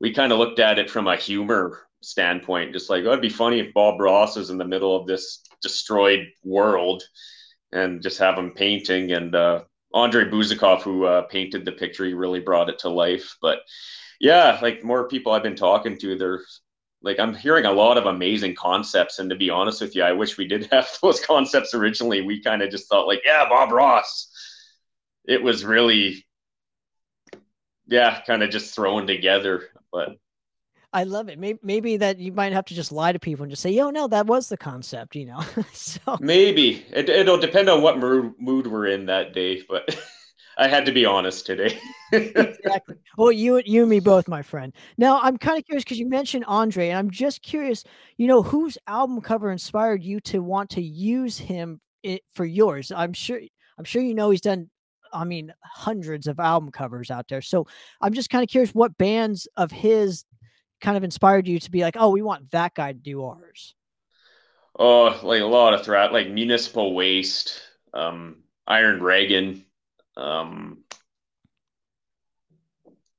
We 0.01 0.15
kind 0.15 0.33
of 0.33 0.39
looked 0.39 0.61
at 0.61 0.79
it 0.79 0.91
from 0.91 1.07
a 1.07 1.17
humor 1.17 1.87
standpoint 2.03 2.73
just 2.73 2.89
like 2.89 3.05
oh, 3.05 3.09
it'd 3.09 3.21
be 3.21 3.29
funny 3.29 3.61
if 3.61 3.75
bob 3.75 4.01
ross 4.01 4.37
is 4.39 4.49
in 4.49 4.57
the 4.57 4.65
middle 4.65 4.97
of 4.97 5.07
this 5.07 5.43
destroyed 5.63 6.27
world 6.43 7.03
and 7.73 8.03
just 8.03 8.19
have 8.19 8.39
him 8.39 8.53
painting. 8.53 9.13
And 9.13 9.35
uh, 9.35 9.65
andre 9.93 10.25
Bouzikov 10.25 10.83
who 10.83 11.05
uh, 11.05 11.23
painted 11.23 11.65
the 11.65 11.73
picture 11.73 12.07
he 12.07 12.15
really 12.15 12.41
brought 12.41 12.71
it 12.71 12.79
to 12.81 12.89
life. 12.89 13.37
But 13.43 13.59
yeah 14.21 14.59
like 14.61 14.85
more 14.85 15.09
people 15.09 15.33
i've 15.33 15.43
been 15.43 15.57
talking 15.57 15.99
to 15.99 16.17
they're 16.17 16.43
like 17.03 17.19
I'm 17.19 17.35
hearing 17.35 17.65
a 17.65 17.73
lot 17.73 17.99
of 17.99 18.07
amazing 18.07 18.55
concepts. 18.55 19.19
And 19.19 19.31
to 19.31 19.37
be 19.37 19.51
honest 19.51 19.81
with 19.81 19.95
you, 19.95 20.03
I 20.03 20.13
wish 20.13 20.37
we 20.37 20.47
did 20.47 20.67
have 20.73 20.99
those 21.03 21.21
concepts 21.21 21.75
originally. 21.75 22.21
We 22.21 22.43
kind 22.43 22.63
of 22.63 22.71
just 22.71 22.89
thought 22.89 23.07
like, 23.07 23.23
yeah, 23.25 23.49
Bob 23.49 23.73
Ross. 23.73 24.29
It 25.27 25.43
was 25.43 25.65
really, 25.65 26.25
yeah, 27.87 28.21
kind 28.23 28.43
of 28.43 28.51
just 28.51 28.75
thrown 28.75 29.07
together. 29.07 29.69
But 29.93 30.17
I 30.93 31.05
love 31.05 31.29
it. 31.29 31.39
Maybe, 31.39 31.59
maybe 31.63 31.97
that 31.99 32.19
you 32.19 32.33
might 32.33 32.53
have 32.53 32.65
to 32.67 32.75
just 32.75 32.91
lie 32.91 33.13
to 33.13 33.19
people 33.19 33.45
and 33.45 33.51
just 33.51 33.63
say, 33.63 33.71
"Yo, 33.71 33.91
no, 33.91 34.09
that 34.09 34.27
was 34.27 34.49
the 34.49 34.57
concept," 34.57 35.15
you 35.15 35.27
know. 35.27 35.41
so 35.73 36.17
maybe 36.21 36.85
it, 36.91 37.09
it'll 37.09 37.39
depend 37.39 37.69
on 37.69 37.83
what 37.83 37.99
mood, 37.99 38.33
mood 38.39 38.67
we're 38.67 38.87
in 38.87 39.07
that 39.07 39.33
day, 39.33 39.63
but. 39.69 39.97
I 40.61 40.69
had 40.69 40.85
to 40.85 40.93
be 40.93 41.07
honest 41.07 41.47
today. 41.47 41.79
exactly. 42.13 42.97
Well, 43.17 43.33
you 43.33 43.63
you 43.65 43.81
and 43.81 43.91
me 43.91 43.99
both, 43.99 44.29
my 44.29 44.43
friend. 44.43 44.75
Now, 44.99 45.19
I'm 45.23 45.39
kind 45.39 45.59
of 45.59 45.65
curious 45.65 45.85
because 45.85 45.99
you 45.99 46.07
mentioned 46.07 46.45
Andre, 46.47 46.91
and 46.91 46.99
I'm 46.99 47.11
just 47.11 47.41
curious. 47.41 47.83
You 48.19 48.27
know, 48.27 48.43
whose 48.43 48.77
album 48.87 49.23
cover 49.23 49.51
inspired 49.51 50.05
you 50.05 50.21
to 50.21 50.41
want 50.43 50.69
to 50.71 50.83
use 50.83 51.39
him 51.39 51.81
it, 52.03 52.21
for 52.35 52.45
yours? 52.45 52.93
I'm 52.95 53.15
sure. 53.15 53.41
I'm 53.79 53.85
sure 53.85 54.03
you 54.03 54.15
know 54.15 54.29
he's 54.29 54.43
done. 54.43 54.69
I 55.15 55.25
mean, 55.25 55.51
hundreds 55.65 56.27
of 56.27 56.39
album 56.39 56.71
covers 56.71 57.11
out 57.11 57.27
there. 57.29 57.41
So 57.41 57.67
I'm 58.03 58.13
just 58.13 58.29
kind 58.29 58.45
of 58.45 58.51
curious 58.51 58.75
what 58.75 58.99
bands 58.99 59.49
of 59.57 59.71
his 59.71 60.27
kind 60.83 60.99
of 60.99 61.05
inspired 61.05 61.49
you 61.49 61.59
to 61.59 61.71
be 61.71 61.81
like, 61.81 61.97
oh, 61.99 62.11
we 62.11 62.21
want 62.21 62.51
that 62.51 62.75
guy 62.75 62.93
to 62.93 62.99
do 62.99 63.25
ours. 63.25 63.75
Oh, 64.79 65.19
like 65.23 65.41
a 65.41 65.47
lot 65.47 65.73
of 65.73 65.85
threat, 65.85 66.13
like 66.13 66.29
Municipal 66.29 66.95
Waste, 66.95 67.63
um, 67.95 68.43
Iron 68.67 69.03
Reagan, 69.03 69.65
um, 70.17 70.85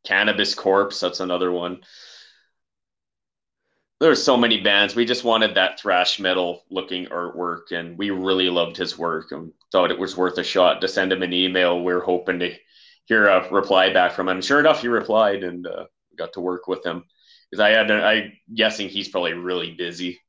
Cannabis 0.05 0.55
Corpse, 0.55 0.99
that's 0.99 1.19
another 1.19 1.51
one. 1.51 1.81
There's 3.99 4.23
so 4.23 4.35
many 4.35 4.59
bands. 4.59 4.95
We 4.95 5.05
just 5.05 5.23
wanted 5.23 5.55
that 5.55 5.79
thrash 5.79 6.19
metal 6.19 6.63
looking 6.71 7.05
artwork, 7.07 7.71
and 7.71 7.97
we 7.97 8.09
really 8.09 8.49
loved 8.49 8.75
his 8.75 8.97
work 8.97 9.31
and 9.31 9.53
thought 9.71 9.91
it 9.91 9.99
was 9.99 10.17
worth 10.17 10.39
a 10.39 10.43
shot 10.43 10.81
to 10.81 10.87
send 10.87 11.13
him 11.13 11.21
an 11.21 11.33
email. 11.33 11.83
We 11.83 11.93
are 11.93 11.99
hoping 11.99 12.39
to 12.39 12.55
hear 13.05 13.27
a 13.27 13.47
reply 13.51 13.93
back 13.93 14.13
from 14.13 14.27
him. 14.27 14.41
Sure 14.41 14.59
enough, 14.59 14.81
he 14.81 14.87
replied, 14.87 15.43
and 15.43 15.67
uh, 15.67 15.85
got 16.17 16.33
to 16.33 16.41
work 16.41 16.67
with 16.67 16.83
him 16.83 17.03
because 17.49 17.61
I 17.61 17.69
had 17.69 17.91
I 17.91 18.33
guessing 18.53 18.89
he's 18.89 19.09
probably 19.09 19.33
really 19.33 19.71
busy. 19.71 20.19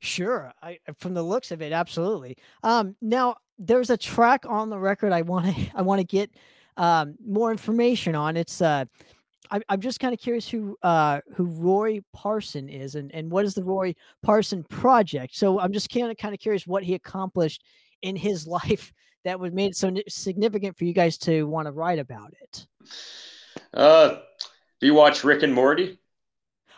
Sure, 0.00 0.52
I 0.62 0.78
from 0.98 1.14
the 1.14 1.22
looks 1.22 1.50
of 1.50 1.62
it, 1.62 1.72
absolutely. 1.72 2.36
Um, 2.62 2.96
now 3.00 3.36
there's 3.58 3.90
a 3.90 3.96
track 3.96 4.44
on 4.46 4.70
the 4.70 4.78
record 4.78 5.12
I 5.12 5.22
want 5.22 5.54
to 5.54 5.66
I 5.74 5.82
want 5.82 6.00
to 6.00 6.04
get 6.04 6.30
um, 6.76 7.16
more 7.24 7.50
information 7.50 8.14
on. 8.14 8.36
It's 8.36 8.60
uh, 8.62 8.84
I, 9.50 9.60
I'm 9.68 9.80
just 9.80 10.00
kind 10.00 10.12
of 10.12 10.20
curious 10.20 10.48
who 10.48 10.76
uh, 10.82 11.20
who 11.34 11.44
Roy 11.44 12.00
Parson 12.12 12.68
is 12.68 12.94
and 12.94 13.12
and 13.14 13.30
what 13.30 13.44
is 13.44 13.54
the 13.54 13.64
Roy 13.64 13.94
Parson 14.22 14.62
project. 14.64 15.36
So 15.36 15.60
I'm 15.60 15.72
just 15.72 15.90
kind 15.90 16.10
of 16.10 16.16
kind 16.16 16.34
of 16.34 16.40
curious 16.40 16.66
what 16.66 16.82
he 16.82 16.94
accomplished 16.94 17.62
in 18.02 18.16
his 18.16 18.46
life 18.66 18.92
that 19.24 19.38
would 19.38 19.54
made 19.54 19.70
it 19.70 19.76
so 19.76 19.94
significant 20.08 20.76
for 20.76 20.84
you 20.84 20.92
guys 20.92 21.18
to 21.18 21.44
want 21.44 21.66
to 21.66 21.72
write 21.72 21.98
about 21.98 22.32
it? 22.40 22.66
Uh, 23.74 24.20
do 24.80 24.86
you 24.86 24.94
watch 24.94 25.24
Rick 25.24 25.42
and 25.42 25.52
Morty? 25.52 25.98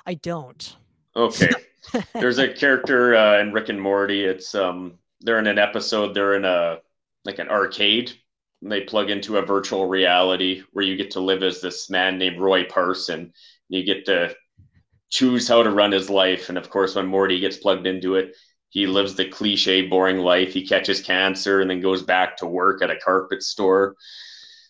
I 0.07 0.15
don't. 0.15 0.77
Okay. 1.15 1.51
There's 2.15 2.39
a 2.39 2.53
character 2.53 3.15
uh, 3.15 3.41
in 3.41 3.53
Rick 3.53 3.69
and 3.69 3.81
Morty. 3.81 4.25
It's 4.25 4.55
um, 4.55 4.99
they're 5.21 5.39
in 5.39 5.47
an 5.47 5.59
episode. 5.59 6.15
They're 6.15 6.35
in 6.35 6.45
a 6.45 6.79
like 7.25 7.39
an 7.39 7.49
arcade. 7.49 8.13
And 8.63 8.71
they 8.71 8.83
plug 8.83 9.09
into 9.11 9.39
a 9.39 9.47
virtual 9.47 9.87
reality 9.87 10.63
where 10.73 10.85
you 10.85 10.97
get 10.97 11.13
to 11.13 11.21
live 11.21 11.43
as 11.43 11.61
this 11.61 11.89
man 11.89 12.19
named 12.19 12.41
Roy 12.41 12.65
Parson. 12.65 13.33
You 13.69 13.85
get 13.85 14.05
to 14.07 14.35
choose 15.09 15.49
how 15.49 15.63
to 15.63 15.71
run 15.71 15.93
his 15.93 16.11
life. 16.11 16.51
And 16.51 16.59
of 16.59 16.69
course, 16.69 16.95
when 16.95 17.07
Morty 17.07 17.41
gets 17.41 17.57
plugged 17.57 17.87
into 17.87 18.17
it, 18.17 18.37
he 18.69 18.87
lives 18.87 19.15
the 19.15 19.29
cliche, 19.29 19.87
boring 19.87 20.19
life. 20.19 20.53
He 20.53 20.67
catches 20.67 21.01
cancer 21.01 21.61
and 21.61 21.71
then 21.71 21.81
goes 21.81 22.03
back 22.03 22.37
to 22.37 22.47
work 22.47 22.83
at 22.83 22.91
a 22.91 22.97
carpet 22.97 23.43
store. 23.43 23.97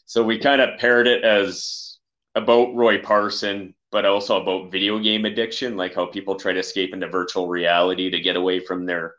So 0.07 0.23
we 0.23 0.39
kind 0.39 0.61
of 0.61 0.79
paired 0.79 1.07
it 1.07 1.25
as 1.25 1.99
about 2.35 2.75
Roy 2.75 3.03
Parson, 3.03 3.75
but 3.91 4.07
also 4.07 4.41
about 4.41 4.71
video 4.71 4.99
game 4.99 5.25
addiction, 5.25 5.77
like 5.77 5.95
how 5.95 6.07
people 6.07 6.37
try 6.37 6.53
to 6.53 6.61
escape 6.61 6.95
into 6.95 7.09
virtual 7.09 7.49
reality 7.49 8.09
to 8.11 8.21
get 8.21 8.37
away 8.37 8.61
from 8.61 8.87
their 8.87 9.15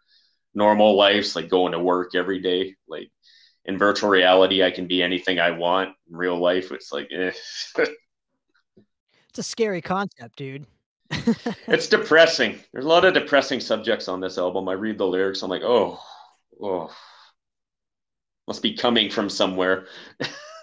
normal 0.54 0.96
lives, 0.96 1.36
like 1.36 1.50
going 1.50 1.72
to 1.74 1.80
work 1.80 2.16
every 2.16 2.42
day. 2.42 2.76
Like 2.88 3.10
in 3.66 3.78
virtual 3.78 4.10
reality, 4.10 4.64
I 4.64 4.72
can 4.72 4.88
be 4.88 5.04
anything 5.04 5.40
I 5.40 5.52
want. 5.52 5.90
In 6.10 6.16
real 6.16 6.40
life, 6.40 6.72
it's 6.72 6.92
like, 6.92 7.10
eh. 7.12 7.32
it's 9.30 9.40
a 9.40 9.44
scary 9.44 9.82
concept, 9.82 10.38
dude. 10.38 10.66
it's 11.68 11.88
depressing. 11.88 12.60
There's 12.72 12.86
a 12.86 12.88
lot 12.88 13.06
of 13.06 13.14
depressing 13.14 13.60
subjects 13.60 14.08
on 14.08 14.22
this 14.22 14.38
album. 14.38 14.70
I 14.70 14.74
read 14.74 14.98
the 14.98 15.08
lyrics, 15.08 15.42
I'm 15.42 15.50
like, 15.50 15.64
oh, 15.64 16.00
oh, 16.62 16.90
must 18.48 18.64
be 18.64 18.76
coming 18.76 19.10
from 19.10 19.30
somewhere. 19.30 19.88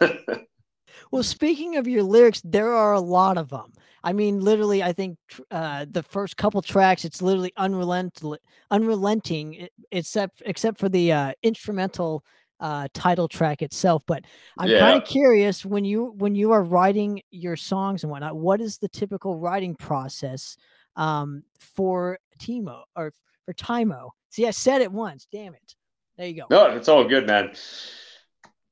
well, 1.11 1.23
speaking 1.23 1.76
of 1.76 1.87
your 1.87 2.02
lyrics, 2.02 2.40
there 2.45 2.73
are 2.73 2.95
a 2.95 3.00
lot 3.00 3.38
of 3.38 3.50
them. 3.50 3.73
I 4.02 4.12
mean, 4.12 4.40
literally, 4.40 4.82
I 4.82 4.92
think 4.92 5.18
uh, 5.50 5.86
the 5.90 6.02
first 6.02 6.36
couple 6.36 6.62
tracks, 6.62 7.04
it's 7.04 7.20
literally 7.20 7.52
unrelenting, 7.56 8.36
unrelenting, 8.70 9.68
except 9.90 10.42
except 10.46 10.78
for 10.78 10.88
the 10.88 11.12
uh, 11.12 11.32
instrumental 11.42 12.24
uh, 12.60 12.88
title 12.94 13.28
track 13.28 13.62
itself. 13.62 14.02
But 14.06 14.24
I'm 14.56 14.68
yeah. 14.68 14.80
kind 14.80 15.02
of 15.02 15.08
curious 15.08 15.64
when 15.64 15.84
you 15.84 16.14
when 16.16 16.34
you 16.34 16.52
are 16.52 16.62
writing 16.62 17.22
your 17.30 17.56
songs 17.56 18.02
and 18.02 18.10
whatnot, 18.10 18.36
what 18.36 18.60
is 18.60 18.78
the 18.78 18.88
typical 18.88 19.36
writing 19.36 19.74
process 19.74 20.56
um, 20.96 21.42
for 21.58 22.18
Tymo 22.40 22.82
or 22.96 23.12
for 23.44 23.54
Tymo? 23.54 24.10
See, 24.30 24.46
I 24.46 24.50
said 24.50 24.82
it 24.82 24.92
once. 24.92 25.26
Damn 25.30 25.54
it. 25.54 25.74
There 26.16 26.26
you 26.26 26.34
go. 26.34 26.46
No, 26.50 26.66
it's 26.76 26.88
all 26.88 27.04
good, 27.04 27.26
man. 27.26 27.52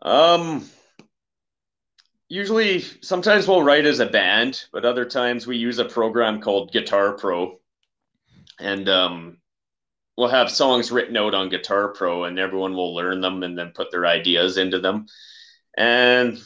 Um, 0.02 0.68
usually, 2.28 2.80
sometimes 2.80 3.46
we'll 3.46 3.62
write 3.62 3.86
as 3.86 4.00
a 4.00 4.06
band, 4.06 4.64
but 4.72 4.84
other 4.84 5.04
times 5.04 5.46
we 5.46 5.56
use 5.56 5.78
a 5.78 5.84
program 5.84 6.40
called 6.40 6.72
Guitar 6.72 7.12
Pro, 7.12 7.58
and 8.58 8.88
um, 8.88 9.38
we'll 10.16 10.28
have 10.28 10.50
songs 10.50 10.90
written 10.90 11.16
out 11.16 11.34
on 11.34 11.48
Guitar 11.48 11.88
Pro 11.88 12.24
and 12.24 12.38
everyone 12.38 12.74
will 12.74 12.94
learn 12.94 13.20
them 13.20 13.42
and 13.42 13.56
then 13.58 13.72
put 13.74 13.90
their 13.90 14.06
ideas 14.06 14.56
into 14.56 14.80
them. 14.80 15.06
And 15.76 16.38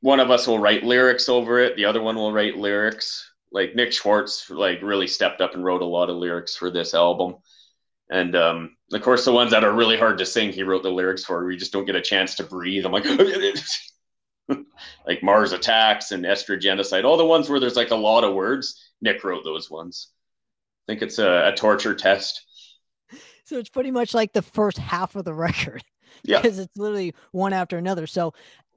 one 0.00 0.20
of 0.20 0.30
us 0.30 0.46
will 0.46 0.58
write 0.58 0.84
lyrics 0.84 1.28
over 1.28 1.58
it, 1.60 1.76
the 1.76 1.84
other 1.84 2.00
one 2.00 2.16
will 2.16 2.32
write 2.32 2.56
lyrics. 2.56 3.28
Like 3.52 3.74
Nick 3.74 3.92
Schwartz 3.92 4.48
like 4.48 4.80
really 4.82 5.06
stepped 5.06 5.42
up 5.42 5.54
and 5.54 5.64
wrote 5.64 5.82
a 5.82 5.86
lot 5.86 6.08
of 6.08 6.16
lyrics 6.16 6.56
for 6.56 6.70
this 6.70 6.94
album. 6.94 7.36
And 8.10 8.34
um, 8.34 8.76
of 8.92 9.02
course 9.02 9.24
the 9.24 9.32
ones 9.32 9.50
that 9.50 9.64
are 9.64 9.72
really 9.72 9.98
hard 9.98 10.18
to 10.18 10.26
sing, 10.26 10.52
he 10.52 10.62
wrote 10.62 10.82
the 10.82 10.90
lyrics 10.90 11.24
for. 11.24 11.44
We 11.44 11.56
just 11.58 11.72
don't 11.72 11.84
get 11.84 11.96
a 11.96 12.00
chance 12.00 12.34
to 12.36 12.44
breathe. 12.44 12.86
I'm 12.86 12.92
like 12.92 13.04
like 15.06 15.22
Mars 15.22 15.52
Attacks 15.52 16.12
and 16.12 16.24
Estrogenocide, 16.24 17.04
all 17.04 17.16
the 17.16 17.24
ones 17.24 17.48
where 17.48 17.60
there's 17.60 17.76
like 17.76 17.90
a 17.90 17.96
lot 17.96 18.24
of 18.24 18.34
words, 18.34 18.90
Nick 19.00 19.24
wrote 19.24 19.44
those 19.44 19.70
ones. 19.70 20.08
I 20.86 20.92
think 20.92 21.02
it's 21.02 21.18
a, 21.18 21.48
a 21.48 21.56
torture 21.56 21.94
test 21.94 22.42
so 23.44 23.58
it's 23.58 23.68
pretty 23.68 23.90
much 23.90 24.14
like 24.14 24.32
the 24.32 24.42
first 24.42 24.78
half 24.78 25.14
of 25.16 25.24
the 25.24 25.34
record. 25.48 25.82
Yeah. 26.24 26.40
Because 26.40 26.58
it's 26.58 26.76
literally 26.76 27.14
one 27.32 27.52
after 27.52 27.78
another. 27.78 28.06
So 28.06 28.34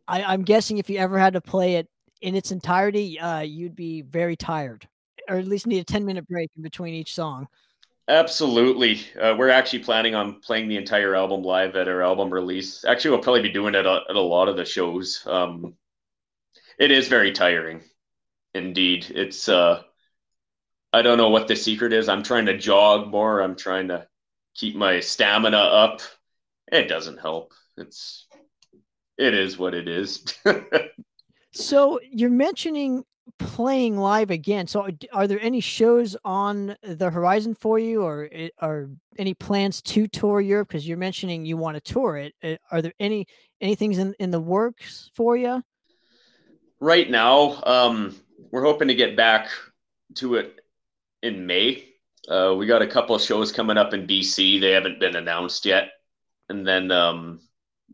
I, 0.07 0.33
am 0.33 0.43
guessing 0.43 0.77
if 0.77 0.89
you 0.89 0.97
ever 0.97 1.17
had 1.17 1.33
to 1.33 1.41
play 1.41 1.75
it 1.75 1.87
in 2.21 2.35
its 2.35 2.51
entirety, 2.51 3.19
uh, 3.19 3.41
you'd 3.41 3.75
be 3.75 4.01
very 4.01 4.35
tired, 4.35 4.87
or 5.29 5.37
at 5.37 5.47
least 5.47 5.67
need 5.67 5.79
a 5.79 5.83
10 5.83 6.05
minute 6.05 6.27
break 6.27 6.49
in 6.55 6.63
between 6.63 6.93
each 6.93 7.13
song. 7.13 7.47
Absolutely. 8.07 9.01
Uh, 9.19 9.35
we're 9.37 9.49
actually 9.49 9.79
planning 9.79 10.13
on 10.13 10.39
playing 10.41 10.67
the 10.67 10.77
entire 10.77 11.15
album 11.15 11.41
live 11.41 11.75
at 11.75 11.87
our 11.87 12.03
album 12.03 12.31
release. 12.31 12.85
Actually, 12.85 13.11
we'll 13.11 13.23
probably 13.23 13.41
be 13.41 13.51
doing 13.51 13.73
it 13.75 13.85
at, 13.85 13.85
at 14.09 14.15
a 14.15 14.21
lot 14.21 14.47
of 14.47 14.57
the 14.57 14.65
shows. 14.65 15.23
Um, 15.25 15.73
it 16.79 16.91
is 16.91 17.07
very 17.07 17.31
tiring. 17.31 17.81
Indeed. 18.53 19.07
It's, 19.09 19.49
uh, 19.49 19.83
I 20.93 21.01
don't 21.01 21.17
know 21.17 21.29
what 21.29 21.47
the 21.47 21.55
secret 21.55 21.91
is. 21.91 22.07
I'm 22.07 22.23
trying 22.23 22.45
to 22.45 22.57
jog 22.57 23.09
more. 23.09 23.41
I'm 23.41 23.55
trying 23.55 23.89
to 23.89 24.07
keep 24.55 24.75
my 24.75 25.01
stamina 25.01 25.57
up. 25.57 26.01
It 26.71 26.87
doesn't 26.87 27.19
help. 27.19 27.53
It's 27.77 28.27
it 29.17 29.33
is 29.33 29.57
what 29.57 29.73
it 29.73 29.87
is. 29.87 30.23
so 31.51 31.99
you're 32.09 32.29
mentioning 32.29 33.03
playing 33.39 33.97
live 33.97 34.29
again. 34.29 34.67
So 34.67 34.87
are 35.11 35.27
there 35.27 35.39
any 35.41 35.59
shows 35.59 36.15
on 36.23 36.75
the 36.81 37.09
horizon 37.09 37.55
for 37.55 37.79
you 37.79 38.03
or 38.03 38.29
are 38.59 38.89
any 39.17 39.33
plans 39.33 39.81
to 39.81 40.07
tour 40.07 40.41
Europe 40.41 40.69
because 40.69 40.87
you're 40.87 40.97
mentioning 40.97 41.45
you 41.45 41.57
want 41.57 41.75
to 41.75 41.93
tour 41.93 42.17
it. 42.17 42.33
Uh, 42.43 42.55
are 42.71 42.81
there 42.81 42.93
any 42.99 43.25
anything's 43.61 43.97
in 43.97 44.13
in 44.19 44.31
the 44.31 44.39
works 44.39 45.09
for 45.13 45.35
you? 45.35 45.61
Right 46.79 47.09
now, 47.09 47.61
um 47.63 48.15
we're 48.51 48.63
hoping 48.63 48.87
to 48.87 48.95
get 48.95 49.17
back 49.17 49.49
to 50.15 50.35
it 50.35 50.59
in 51.21 51.45
May 51.45 51.95
uh, 52.27 52.55
we 52.57 52.65
got 52.65 52.81
a 52.81 52.87
couple 52.87 53.15
of 53.15 53.21
shows 53.21 53.51
coming 53.51 53.77
up 53.77 53.93
in 53.93 54.07
BC. 54.07 54.59
They 54.59 54.71
haven't 54.71 54.99
been 54.99 55.15
announced 55.15 55.65
yet, 55.65 55.89
and 56.49 56.67
then 56.67 56.91
um, 56.91 57.39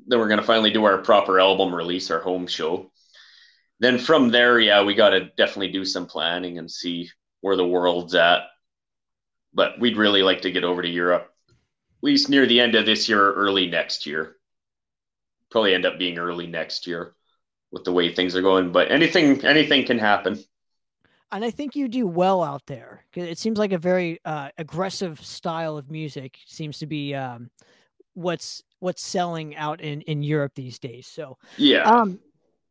then 0.07 0.19
we're 0.19 0.29
gonna 0.29 0.41
finally 0.41 0.71
do 0.71 0.85
our 0.85 0.99
proper 0.99 1.39
album 1.39 1.73
release, 1.75 2.11
our 2.11 2.21
home 2.21 2.47
show. 2.47 2.91
Then 3.79 3.97
from 3.97 4.29
there, 4.29 4.59
yeah, 4.59 4.83
we 4.83 4.93
got 4.93 5.09
to 5.09 5.31
definitely 5.37 5.71
do 5.71 5.83
some 5.83 6.05
planning 6.05 6.59
and 6.59 6.69
see 6.69 7.09
where 7.41 7.55
the 7.55 7.67
world's 7.67 8.13
at. 8.13 8.43
But 9.55 9.79
we'd 9.79 9.97
really 9.97 10.21
like 10.21 10.43
to 10.43 10.51
get 10.51 10.63
over 10.63 10.83
to 10.83 10.87
Europe, 10.87 11.33
at 11.49 12.03
least 12.03 12.29
near 12.29 12.45
the 12.45 12.59
end 12.59 12.75
of 12.75 12.85
this 12.85 13.09
year 13.09 13.19
or 13.19 13.33
early 13.33 13.67
next 13.67 14.05
year. 14.05 14.35
Probably 15.49 15.73
end 15.73 15.87
up 15.87 15.97
being 15.97 16.19
early 16.19 16.45
next 16.45 16.85
year 16.85 17.15
with 17.71 17.83
the 17.83 17.91
way 17.91 18.13
things 18.13 18.35
are 18.35 18.41
going. 18.41 18.71
But 18.71 18.91
anything 18.91 19.43
anything 19.45 19.85
can 19.85 19.99
happen 19.99 20.43
and 21.31 21.45
I 21.45 21.51
think 21.51 21.75
you 21.75 21.87
do 21.87 22.05
well 22.05 22.43
out 22.43 22.65
there. 22.67 23.05
It 23.15 23.37
seems 23.37 23.57
like 23.57 23.71
a 23.71 23.77
very 23.77 24.19
uh, 24.25 24.49
aggressive 24.57 25.23
style 25.23 25.77
of 25.77 25.89
music 25.89 26.37
seems 26.45 26.79
to 26.79 26.85
be 26.85 27.15
um, 27.15 27.49
what's 28.13 28.63
what's 28.79 29.03
selling 29.03 29.55
out 29.55 29.81
in 29.81 30.01
in 30.01 30.23
Europe 30.23 30.53
these 30.55 30.77
days. 30.77 31.07
So 31.07 31.37
yeah. 31.57 31.83
Um, 31.83 32.19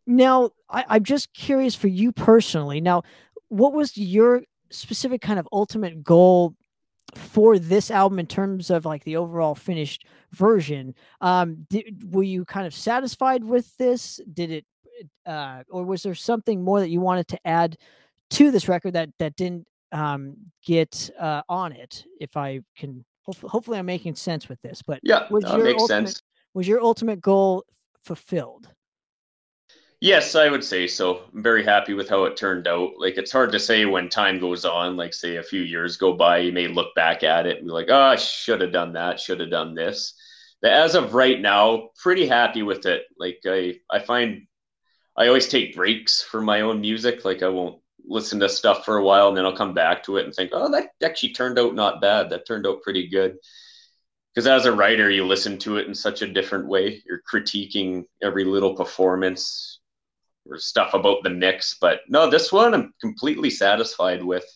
now 0.06 0.50
I, 0.68 0.84
I'm 0.88 1.04
just 1.04 1.32
curious 1.32 1.74
for 1.74 1.88
you 1.88 2.12
personally. 2.12 2.80
Now, 2.80 3.02
what 3.48 3.72
was 3.72 3.96
your 3.96 4.42
specific 4.70 5.22
kind 5.22 5.38
of 5.38 5.48
ultimate 5.52 6.04
goal 6.04 6.54
for 7.14 7.58
this 7.58 7.90
album 7.90 8.18
in 8.18 8.26
terms 8.26 8.70
of 8.70 8.84
like 8.84 9.04
the 9.04 9.16
overall 9.16 9.54
finished 9.54 10.04
version? 10.32 10.94
Um, 11.20 11.66
did, 11.70 12.12
were 12.12 12.22
you 12.22 12.44
kind 12.44 12.66
of 12.66 12.74
satisfied 12.74 13.42
with 13.42 13.76
this? 13.78 14.20
Did 14.32 14.50
it, 14.50 14.66
uh, 15.26 15.62
or 15.70 15.84
was 15.84 16.02
there 16.02 16.14
something 16.14 16.62
more 16.62 16.80
that 16.80 16.90
you 16.90 17.00
wanted 17.00 17.28
to 17.28 17.46
add? 17.46 17.76
to 18.30 18.50
this 18.50 18.68
record 18.68 18.94
that 18.94 19.10
that 19.18 19.36
didn't 19.36 19.66
um, 19.92 20.36
get 20.64 21.10
uh, 21.18 21.42
on 21.48 21.72
it. 21.72 22.04
If 22.20 22.36
I 22.36 22.60
can, 22.76 23.04
hopefully, 23.22 23.50
hopefully, 23.50 23.78
I'm 23.78 23.86
making 23.86 24.14
sense 24.14 24.48
with 24.48 24.60
this. 24.62 24.82
But 24.82 25.00
yeah, 25.02 25.26
was 25.30 25.44
your 25.44 25.64
makes 25.64 25.82
ultimate, 25.82 26.08
sense. 26.08 26.22
Was 26.54 26.66
your 26.66 26.80
ultimate 26.80 27.20
goal 27.20 27.64
fulfilled? 28.02 28.68
Yes, 30.02 30.34
I 30.34 30.48
would 30.48 30.64
say 30.64 30.86
so. 30.86 31.24
I'm 31.34 31.42
very 31.42 31.62
happy 31.62 31.92
with 31.92 32.08
how 32.08 32.24
it 32.24 32.36
turned 32.36 32.66
out. 32.66 32.92
Like 32.98 33.18
it's 33.18 33.32
hard 33.32 33.52
to 33.52 33.58
say 33.58 33.84
when 33.84 34.08
time 34.08 34.40
goes 34.40 34.64
on. 34.64 34.96
Like 34.96 35.12
say 35.12 35.36
a 35.36 35.42
few 35.42 35.60
years 35.60 35.98
go 35.98 36.14
by, 36.14 36.38
you 36.38 36.52
may 36.52 36.68
look 36.68 36.94
back 36.94 37.22
at 37.22 37.46
it 37.46 37.58
and 37.58 37.66
be 37.66 37.72
like, 37.72 37.88
"Oh, 37.90 38.00
I 38.00 38.16
should 38.16 38.60
have 38.62 38.72
done 38.72 38.94
that. 38.94 39.20
Should 39.20 39.40
have 39.40 39.50
done 39.50 39.74
this." 39.74 40.14
But 40.62 40.72
as 40.72 40.94
of 40.94 41.14
right 41.14 41.40
now, 41.40 41.88
pretty 42.02 42.26
happy 42.26 42.62
with 42.62 42.86
it. 42.86 43.04
Like 43.18 43.40
I, 43.46 43.76
I 43.90 43.98
find 43.98 44.46
I 45.20 45.26
always 45.26 45.48
take 45.48 45.76
breaks 45.76 46.22
for 46.22 46.40
my 46.40 46.62
own 46.62 46.80
music. 46.80 47.26
Like 47.26 47.42
I 47.42 47.48
won't 47.48 47.78
listen 48.06 48.40
to 48.40 48.48
stuff 48.48 48.86
for 48.86 48.96
a 48.96 49.04
while 49.04 49.28
and 49.28 49.36
then 49.36 49.44
I'll 49.44 49.54
come 49.54 49.74
back 49.74 50.02
to 50.04 50.16
it 50.16 50.24
and 50.24 50.34
think, 50.34 50.52
oh, 50.54 50.70
that 50.70 50.92
actually 51.04 51.34
turned 51.34 51.58
out 51.58 51.74
not 51.74 52.00
bad. 52.00 52.30
That 52.30 52.46
turned 52.46 52.66
out 52.66 52.80
pretty 52.80 53.06
good. 53.06 53.36
Because 54.34 54.46
as 54.46 54.64
a 54.64 54.72
writer, 54.72 55.10
you 55.10 55.26
listen 55.26 55.58
to 55.58 55.76
it 55.76 55.86
in 55.86 55.94
such 55.94 56.22
a 56.22 56.32
different 56.32 56.68
way. 56.68 57.02
You're 57.06 57.20
critiquing 57.30 58.04
every 58.22 58.44
little 58.44 58.74
performance 58.74 59.80
or 60.46 60.56
stuff 60.56 60.94
about 60.94 61.22
the 61.22 61.28
mix. 61.28 61.76
But 61.78 62.00
no, 62.08 62.30
this 62.30 62.50
one 62.50 62.72
I'm 62.72 62.94
completely 62.98 63.50
satisfied 63.50 64.24
with. 64.24 64.46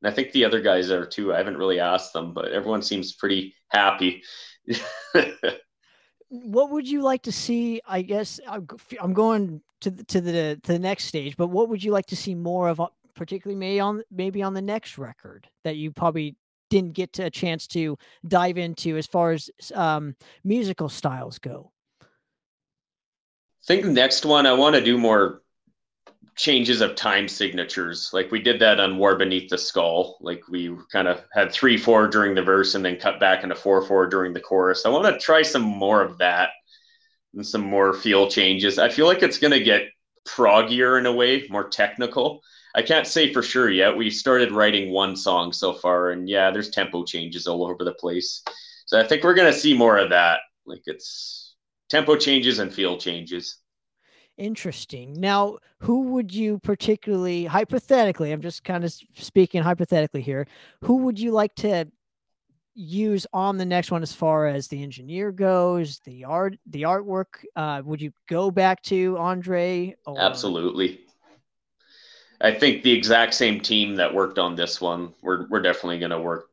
And 0.00 0.10
I 0.10 0.14
think 0.14 0.32
the 0.32 0.46
other 0.46 0.62
guys 0.62 0.90
are 0.90 1.04
too. 1.04 1.34
I 1.34 1.36
haven't 1.36 1.58
really 1.58 1.78
asked 1.78 2.14
them, 2.14 2.32
but 2.32 2.52
everyone 2.52 2.80
seems 2.80 3.12
pretty 3.12 3.54
happy. 3.68 4.22
what 6.28 6.70
would 6.70 6.88
you 6.88 7.02
like 7.02 7.24
to 7.24 7.32
see? 7.32 7.82
I 7.86 8.00
guess 8.00 8.40
I'm 8.48 9.12
going 9.12 9.60
to 9.80 9.90
the, 9.90 10.04
to 10.04 10.20
the 10.20 10.60
to 10.62 10.72
the 10.72 10.78
next 10.78 11.04
stage, 11.04 11.36
but 11.36 11.48
what 11.48 11.68
would 11.68 11.82
you 11.82 11.92
like 11.92 12.06
to 12.06 12.16
see 12.16 12.34
more 12.34 12.68
of, 12.68 12.80
uh, 12.80 12.88
particularly 13.14 13.58
maybe 13.58 13.80
on 13.80 14.02
maybe 14.10 14.42
on 14.42 14.54
the 14.54 14.62
next 14.62 14.98
record 14.98 15.48
that 15.64 15.76
you 15.76 15.90
probably 15.90 16.36
didn't 16.68 16.94
get 16.94 17.18
a 17.18 17.30
chance 17.30 17.66
to 17.66 17.98
dive 18.26 18.56
into 18.56 18.96
as 18.96 19.06
far 19.06 19.32
as 19.32 19.50
um, 19.74 20.14
musical 20.44 20.88
styles 20.88 21.38
go? 21.38 21.72
I 22.00 22.06
think 23.66 23.84
the 23.84 23.92
next 23.92 24.24
one 24.24 24.46
I 24.46 24.52
want 24.52 24.74
to 24.76 24.82
do 24.82 24.96
more 24.96 25.42
changes 26.36 26.80
of 26.80 26.94
time 26.94 27.28
signatures. 27.28 28.10
Like 28.12 28.30
we 28.30 28.40
did 28.40 28.60
that 28.60 28.80
on 28.80 28.96
War 28.96 29.16
Beneath 29.16 29.50
the 29.50 29.58
Skull. 29.58 30.16
Like 30.20 30.42
we 30.48 30.74
kind 30.90 31.08
of 31.08 31.22
had 31.32 31.52
three 31.52 31.76
four 31.76 32.08
during 32.08 32.34
the 32.34 32.42
verse 32.42 32.74
and 32.74 32.84
then 32.84 32.96
cut 32.96 33.20
back 33.20 33.42
into 33.42 33.54
four 33.54 33.82
four 33.82 34.06
during 34.06 34.32
the 34.32 34.40
chorus. 34.40 34.86
I 34.86 34.88
want 34.88 35.06
to 35.06 35.18
try 35.18 35.42
some 35.42 35.62
more 35.62 36.02
of 36.02 36.16
that 36.18 36.50
and 37.34 37.46
some 37.46 37.62
more 37.62 37.94
feel 37.94 38.28
changes. 38.28 38.78
I 38.78 38.88
feel 38.88 39.06
like 39.06 39.22
it's 39.22 39.38
going 39.38 39.52
to 39.52 39.62
get 39.62 39.88
proggier 40.26 40.98
in 40.98 41.06
a 41.06 41.12
way, 41.12 41.46
more 41.50 41.68
technical. 41.68 42.40
I 42.74 42.82
can't 42.82 43.06
say 43.06 43.32
for 43.32 43.42
sure 43.42 43.70
yet. 43.70 43.96
We 43.96 44.10
started 44.10 44.52
writing 44.52 44.92
one 44.92 45.16
song 45.16 45.52
so 45.52 45.74
far, 45.74 46.10
and 46.10 46.28
yeah, 46.28 46.50
there's 46.50 46.70
tempo 46.70 47.04
changes 47.04 47.46
all 47.46 47.66
over 47.66 47.84
the 47.84 47.94
place. 47.94 48.42
So 48.86 48.98
I 48.98 49.06
think 49.06 49.24
we're 49.24 49.34
going 49.34 49.52
to 49.52 49.58
see 49.58 49.76
more 49.76 49.98
of 49.98 50.10
that. 50.10 50.40
Like 50.66 50.82
it's 50.86 51.56
tempo 51.88 52.16
changes 52.16 52.58
and 52.58 52.72
feel 52.72 52.96
changes. 52.96 53.58
Interesting. 54.38 55.12
Now, 55.14 55.58
who 55.80 56.02
would 56.12 56.32
you 56.32 56.58
particularly, 56.60 57.44
hypothetically, 57.44 58.32
I'm 58.32 58.40
just 58.40 58.64
kind 58.64 58.84
of 58.84 58.94
speaking 59.16 59.62
hypothetically 59.62 60.22
here, 60.22 60.46
who 60.82 60.98
would 60.98 61.18
you 61.18 61.32
like 61.32 61.54
to 61.56 61.90
use 62.80 63.26
on 63.32 63.58
the 63.58 63.64
next 63.64 63.90
one 63.90 64.02
as 64.02 64.12
far 64.12 64.46
as 64.46 64.68
the 64.68 64.82
engineer 64.82 65.30
goes, 65.30 66.00
the 66.04 66.24
art, 66.24 66.56
the 66.66 66.82
artwork? 66.82 67.44
Uh, 67.54 67.82
would 67.84 68.00
you 68.00 68.12
go 68.28 68.50
back 68.50 68.82
to 68.84 69.16
Andre? 69.18 69.94
Or... 70.06 70.18
Absolutely. 70.18 71.00
I 72.40 72.52
think 72.52 72.82
the 72.82 72.92
exact 72.92 73.34
same 73.34 73.60
team 73.60 73.96
that 73.96 74.14
worked 74.14 74.38
on 74.38 74.54
this 74.54 74.80
one, 74.80 75.12
we're, 75.20 75.46
we're 75.48 75.60
definitely 75.60 75.98
going 75.98 76.10
to 76.10 76.20
work 76.20 76.46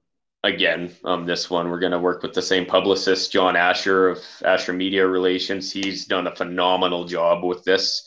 again 0.44 0.94
on 1.04 1.26
this 1.26 1.50
one. 1.50 1.70
We're 1.70 1.80
going 1.80 1.94
to 1.94 2.00
work 2.00 2.24
with 2.24 2.34
the 2.34 2.42
same 2.42 2.66
publicist, 2.66 3.32
John 3.32 3.56
Asher 3.56 4.10
of 4.10 4.24
Asher 4.44 4.74
Media 4.74 5.08
Relations. 5.08 5.72
He's 5.72 6.06
done 6.06 6.28
a 6.28 6.36
phenomenal 6.36 7.06
job 7.06 7.44
with 7.44 7.64
this. 7.64 8.06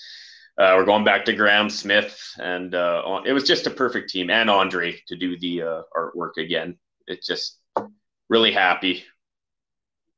Uh, 0.59 0.75
we're 0.77 0.85
going 0.85 1.05
back 1.05 1.25
to 1.25 1.33
Graham 1.33 1.71
Smith, 1.71 2.21
and 2.39 2.75
uh, 2.75 3.23
it 3.25 3.33
was 3.33 3.45
just 3.45 3.67
a 3.67 3.71
perfect 3.71 4.11
team, 4.11 4.29
and 4.29 4.51
Andre 4.51 5.01
to 5.09 5.17
do 5.17 5.39
the 5.39 5.63
uh, 5.63 5.83
artwork 5.97 6.37
again. 6.37 6.77
It 7.07 7.23
just 7.25 7.60
really 8.31 8.53
happy 8.53 9.05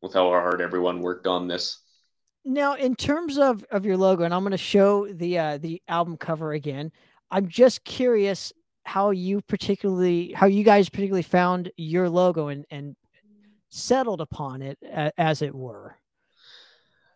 with 0.00 0.14
how 0.14 0.28
hard 0.28 0.60
everyone 0.60 1.00
worked 1.00 1.26
on 1.26 1.48
this. 1.48 1.80
Now, 2.44 2.74
in 2.74 2.94
terms 2.94 3.38
of 3.38 3.64
of 3.72 3.84
your 3.84 3.96
logo, 3.96 4.22
and 4.22 4.32
I'm 4.32 4.42
going 4.42 4.52
to 4.52 4.58
show 4.58 5.12
the 5.12 5.38
uh, 5.38 5.58
the 5.58 5.82
album 5.88 6.16
cover 6.16 6.52
again. 6.52 6.92
I'm 7.30 7.48
just 7.48 7.82
curious 7.82 8.52
how 8.84 9.10
you 9.10 9.40
particularly 9.42 10.32
how 10.32 10.46
you 10.46 10.64
guys 10.64 10.88
particularly 10.88 11.22
found 11.22 11.70
your 11.76 12.08
logo 12.08 12.48
and 12.48 12.64
and 12.70 12.96
settled 13.70 14.20
upon 14.20 14.60
it 14.60 14.78
as 15.16 15.40
it 15.40 15.54
were 15.54 15.96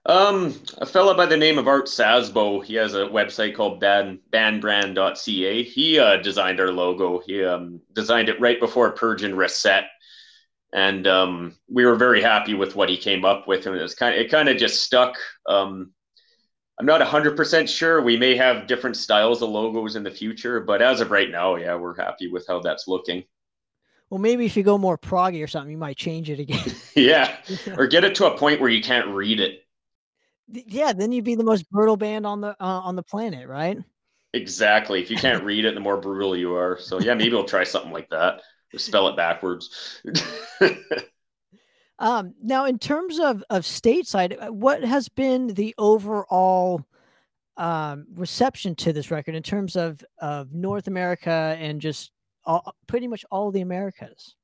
um 0.07 0.55
a 0.79 0.87
fellow 0.87 1.15
by 1.15 1.27
the 1.27 1.37
name 1.37 1.59
of 1.59 1.67
art 1.67 1.87
sasbo 1.87 2.65
he 2.65 2.75
has 2.75 2.95
a 2.95 3.01
website 3.01 3.55
called 3.55 3.81
band, 3.81 4.21
bandbrand.ca 4.33 5.63
he 5.65 5.99
uh, 5.99 6.17
designed 6.19 6.61
our 6.61 6.71
logo 6.71 7.21
he 7.27 7.45
um, 7.45 7.81
designed 7.93 8.29
it 8.29 8.41
right 8.41 8.61
before 8.61 8.93
purge 8.93 9.25
and 9.25 9.37
reset 9.37 9.85
and 10.77 11.09
um, 11.09 11.57
we 11.69 11.85
were 11.85 11.97
very 11.97 12.23
happy 12.23 12.55
with 12.55 12.77
what 12.77 12.89
he 12.89 12.97
came 12.97 13.25
up 13.25 13.49
with 13.49 13.67
and 13.67 13.75
it 13.75 13.83
was 13.83 13.97
kind 13.97 14.15
of 14.15 14.21
it 14.21 14.31
kind 14.31 14.49
of 14.49 14.57
just 14.57 14.85
stuck 14.85 15.17
um, 15.49 15.93
I'm 16.79 16.87
not 16.87 17.01
100% 17.01 17.69
sure. 17.69 18.03
We 18.03 18.17
may 18.17 18.37
have 18.37 18.67
different 18.67 18.97
styles 18.97 19.41
of 19.41 19.49
logos 19.49 19.97
in 19.97 20.03
the 20.03 20.11
future, 20.11 20.61
but 20.61 20.83
as 20.83 21.01
of 21.01 21.11
right 21.11 21.31
now, 21.31 21.57
yeah, 21.57 21.75
we're 21.75 21.97
happy 21.97 22.29
with 22.29 22.47
how 22.47 22.61
that's 22.61 22.87
looking. 22.87 23.25
Well, 24.11 24.21
maybe 24.21 24.45
if 24.45 24.57
you 24.57 24.63
go 24.63 24.77
more 24.77 24.99
proggy 24.99 25.43
or 25.43 25.47
something, 25.47 25.71
you 25.71 25.79
might 25.79 25.97
change 25.97 26.29
it 26.29 26.39
again. 26.39 26.75
yeah. 26.95 27.37
Or 27.77 27.87
get 27.87 28.05
it 28.05 28.15
to 28.17 28.27
a 28.27 28.37
point 28.37 28.61
where 28.61 28.71
you 28.71 28.83
can't 28.83 29.09
read 29.09 29.41
it. 29.41 29.63
Yeah, 30.49 30.93
then 30.93 31.13
you'd 31.13 31.25
be 31.25 31.35
the 31.35 31.45
most 31.45 31.69
brutal 31.71 31.97
band 31.97 32.25
on 32.27 32.41
the 32.41 32.51
uh, 32.51 32.81
on 32.81 32.95
the 32.95 33.03
planet, 33.03 33.49
right? 33.49 33.79
Exactly. 34.33 35.03
If 35.03 35.11
you 35.11 35.17
can't 35.17 35.43
read 35.43 35.65
it, 35.65 35.75
the 35.75 35.81
more 35.81 35.97
brutal 35.97 36.37
you 36.37 36.55
are. 36.55 36.79
So 36.79 37.01
yeah, 37.01 37.15
maybe 37.15 37.33
we'll 37.33 37.45
try 37.45 37.65
something 37.65 37.91
like 37.91 38.11
that. 38.11 38.43
Spell 38.79 39.09
it 39.09 39.17
backwards. 39.17 40.01
Um, 41.99 42.35
now, 42.43 42.67
in 42.67 42.79
terms 42.79 43.19
of 43.19 43.43
of 43.49 43.63
stateside, 43.63 44.37
uh, 44.41 44.53
what 44.53 44.85
has 44.85 45.09
been 45.09 45.49
the 45.49 45.75
overall 45.79 46.85
um, 47.57 48.07
reception 48.15 48.75
to 48.77 48.93
this 48.93 49.11
record 49.11 49.35
in 49.35 49.43
terms 49.43 49.77
of 49.77 50.05
of 50.19 50.53
North 50.53 50.89
America 50.89 51.57
and 51.59 51.81
just 51.81 52.11
all, 52.45 52.75
pretty 52.87 53.09
much 53.09 53.25
all 53.31 53.51
the 53.51 53.63
Americas? 53.63 54.35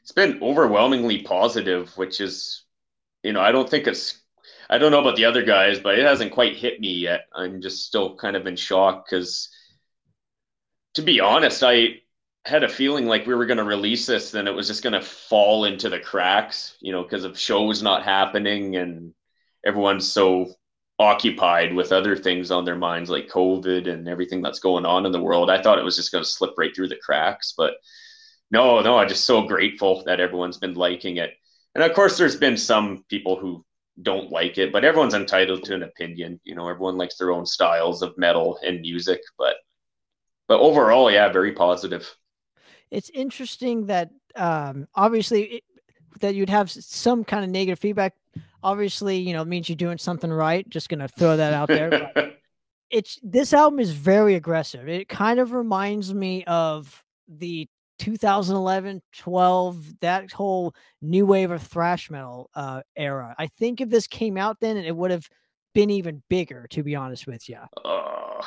It's 0.00 0.12
been 0.12 0.42
overwhelmingly 0.42 1.22
positive, 1.22 1.96
which 1.96 2.20
is, 2.20 2.64
you 3.22 3.32
know, 3.32 3.40
I 3.40 3.52
don't 3.52 3.68
think 3.68 3.86
it's. 3.86 4.20
I 4.70 4.78
don't 4.78 4.90
know 4.90 5.00
about 5.00 5.16
the 5.16 5.26
other 5.26 5.42
guys, 5.42 5.78
but 5.78 5.98
it 5.98 6.06
hasn't 6.06 6.32
quite 6.32 6.56
hit 6.56 6.80
me 6.80 6.94
yet. 6.94 7.26
I'm 7.34 7.60
just 7.60 7.84
still 7.86 8.16
kind 8.16 8.34
of 8.34 8.46
in 8.46 8.56
shock 8.56 9.04
because, 9.04 9.50
to 10.94 11.02
be 11.02 11.20
honest, 11.20 11.62
I 11.62 12.00
had 12.44 12.64
a 12.64 12.68
feeling 12.68 13.06
like 13.06 13.26
we 13.26 13.34
were 13.34 13.46
going 13.46 13.58
to 13.58 13.64
release 13.64 14.06
this, 14.06 14.30
then 14.30 14.48
it 14.48 14.54
was 14.54 14.66
just 14.66 14.82
going 14.82 14.94
to 14.94 15.00
fall 15.00 15.64
into 15.64 15.88
the 15.88 16.00
cracks, 16.00 16.76
you 16.80 16.92
know, 16.92 17.02
because 17.02 17.24
of 17.24 17.38
shows 17.38 17.82
not 17.82 18.02
happening 18.02 18.76
and 18.76 19.14
everyone's 19.64 20.10
so 20.10 20.52
occupied 20.98 21.72
with 21.74 21.92
other 21.92 22.16
things 22.16 22.50
on 22.50 22.64
their 22.64 22.76
minds, 22.76 23.10
like 23.10 23.28
COVID 23.28 23.88
and 23.88 24.08
everything 24.08 24.42
that's 24.42 24.58
going 24.58 24.84
on 24.84 25.06
in 25.06 25.12
the 25.12 25.22
world. 25.22 25.50
I 25.50 25.62
thought 25.62 25.78
it 25.78 25.84
was 25.84 25.96
just 25.96 26.10
going 26.10 26.24
to 26.24 26.30
slip 26.30 26.54
right 26.58 26.74
through 26.74 26.88
the 26.88 26.96
cracks, 26.96 27.54
but 27.56 27.74
no, 28.50 28.80
no, 28.80 28.98
I'm 28.98 29.08
just 29.08 29.24
so 29.24 29.42
grateful 29.42 30.02
that 30.04 30.20
everyone's 30.20 30.58
been 30.58 30.74
liking 30.74 31.16
it. 31.18 31.32
And 31.74 31.82
of 31.82 31.94
course, 31.94 32.18
there's 32.18 32.36
been 32.36 32.56
some 32.56 33.04
people 33.08 33.38
who 33.38 33.64
don't 34.02 34.30
like 34.30 34.58
it, 34.58 34.72
but 34.72 34.84
everyone's 34.84 35.14
entitled 35.14 35.64
to 35.64 35.74
an 35.74 35.82
opinion. 35.84 36.40
You 36.44 36.54
know, 36.54 36.68
everyone 36.68 36.98
likes 36.98 37.16
their 37.16 37.30
own 37.30 37.46
styles 37.46 38.02
of 38.02 38.18
metal 38.18 38.58
and 38.64 38.80
music, 38.80 39.20
but 39.38 39.56
but 40.48 40.60
overall, 40.60 41.10
yeah, 41.10 41.32
very 41.32 41.52
positive 41.52 42.14
it's 42.92 43.10
interesting 43.10 43.86
that 43.86 44.10
um, 44.36 44.86
obviously 44.94 45.42
it, 45.44 45.64
that 46.20 46.34
you'd 46.34 46.50
have 46.50 46.70
some 46.70 47.24
kind 47.24 47.42
of 47.42 47.50
negative 47.50 47.78
feedback. 47.78 48.14
Obviously, 48.62 49.16
you 49.16 49.32
know, 49.32 49.44
means 49.44 49.68
you're 49.68 49.76
doing 49.76 49.98
something 49.98 50.30
right. 50.30 50.68
Just 50.68 50.88
gonna 50.88 51.08
throw 51.08 51.36
that 51.36 51.52
out 51.52 51.68
there. 51.68 52.12
it's 52.90 53.18
this 53.22 53.52
album 53.52 53.80
is 53.80 53.90
very 53.90 54.36
aggressive. 54.36 54.88
It 54.88 55.08
kind 55.08 55.40
of 55.40 55.52
reminds 55.52 56.14
me 56.14 56.44
of 56.44 57.02
the 57.26 57.68
2011 57.98 59.00
12 59.12 60.00
that 60.00 60.32
whole 60.32 60.74
new 61.00 61.24
wave 61.24 61.52
of 61.52 61.62
thrash 61.62 62.10
metal 62.10 62.50
uh, 62.56 62.80
era 62.96 63.32
i 63.38 63.46
think 63.46 63.80
if 63.80 63.88
this 63.88 64.08
came 64.08 64.36
out 64.36 64.58
then 64.60 64.76
it 64.76 64.96
would 64.96 65.12
have 65.12 65.28
been 65.72 65.88
even 65.88 66.20
bigger 66.28 66.66
to 66.68 66.82
be 66.82 66.96
honest 66.96 67.28
with 67.28 67.48
you 67.48 67.58
uh, 67.84 68.42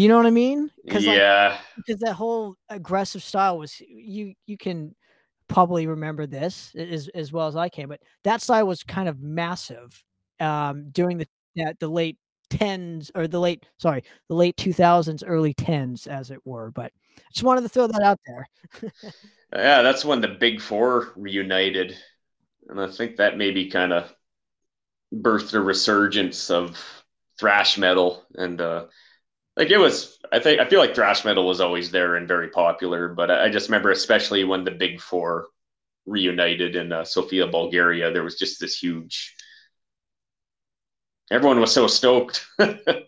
do 0.00 0.04
you 0.04 0.08
know 0.08 0.16
what 0.16 0.24
I 0.24 0.30
mean? 0.30 0.70
Yeah. 0.86 1.48
Like, 1.48 1.60
because 1.76 2.00
that 2.00 2.14
whole 2.14 2.56
aggressive 2.70 3.22
style 3.22 3.58
was 3.58 3.78
you 3.80 4.32
you 4.46 4.56
can 4.56 4.94
probably 5.46 5.86
remember 5.86 6.26
this 6.26 6.74
as 6.74 7.08
as 7.08 7.34
well 7.34 7.48
as 7.48 7.54
I 7.54 7.68
can, 7.68 7.86
but 7.86 8.00
that 8.24 8.40
style 8.40 8.66
was 8.66 8.82
kind 8.82 9.10
of 9.10 9.20
massive 9.20 10.02
um 10.40 10.88
during 10.90 11.18
the 11.18 11.26
the 11.80 11.88
late 11.88 12.16
tens 12.48 13.10
or 13.14 13.28
the 13.28 13.38
late 13.38 13.66
sorry 13.76 14.02
the 14.30 14.34
late 14.34 14.56
2000s 14.56 15.22
early 15.26 15.52
tens 15.52 16.06
as 16.06 16.30
it 16.30 16.40
were 16.46 16.70
but 16.70 16.92
just 17.30 17.44
wanted 17.44 17.60
to 17.60 17.68
throw 17.68 17.86
that 17.86 18.02
out 18.02 18.18
there 18.26 18.48
yeah 19.52 19.82
that's 19.82 20.04
when 20.04 20.20
the 20.20 20.28
big 20.28 20.60
four 20.60 21.12
reunited 21.14 21.94
and 22.68 22.80
i 22.80 22.88
think 22.88 23.16
that 23.16 23.36
maybe 23.36 23.68
kind 23.68 23.92
of 23.92 24.12
birthed 25.14 25.54
a 25.54 25.60
resurgence 25.60 26.50
of 26.50 26.82
thrash 27.38 27.78
metal 27.78 28.24
and 28.34 28.60
uh 28.60 28.86
like 29.60 29.70
it 29.70 29.78
was 29.78 30.18
i 30.32 30.38
think 30.38 30.58
i 30.58 30.64
feel 30.64 30.80
like 30.80 30.94
thrash 30.94 31.22
metal 31.24 31.46
was 31.46 31.60
always 31.60 31.90
there 31.90 32.16
and 32.16 32.26
very 32.26 32.48
popular 32.48 33.08
but 33.08 33.30
i, 33.30 33.48
just 33.50 33.68
remember 33.68 33.90
especially 33.90 34.42
when 34.42 34.64
the 34.64 34.70
big 34.70 35.00
four 35.00 35.48
reunited 36.06 36.76
in 36.76 36.90
uh, 36.92 37.04
sofia 37.04 37.46
bulgaria 37.46 38.10
there 38.10 38.24
was 38.24 38.38
just 38.38 38.58
this 38.58 38.76
huge 38.76 39.36
everyone 41.30 41.60
was 41.60 41.72
so 41.72 41.86
stoked. 41.86 42.44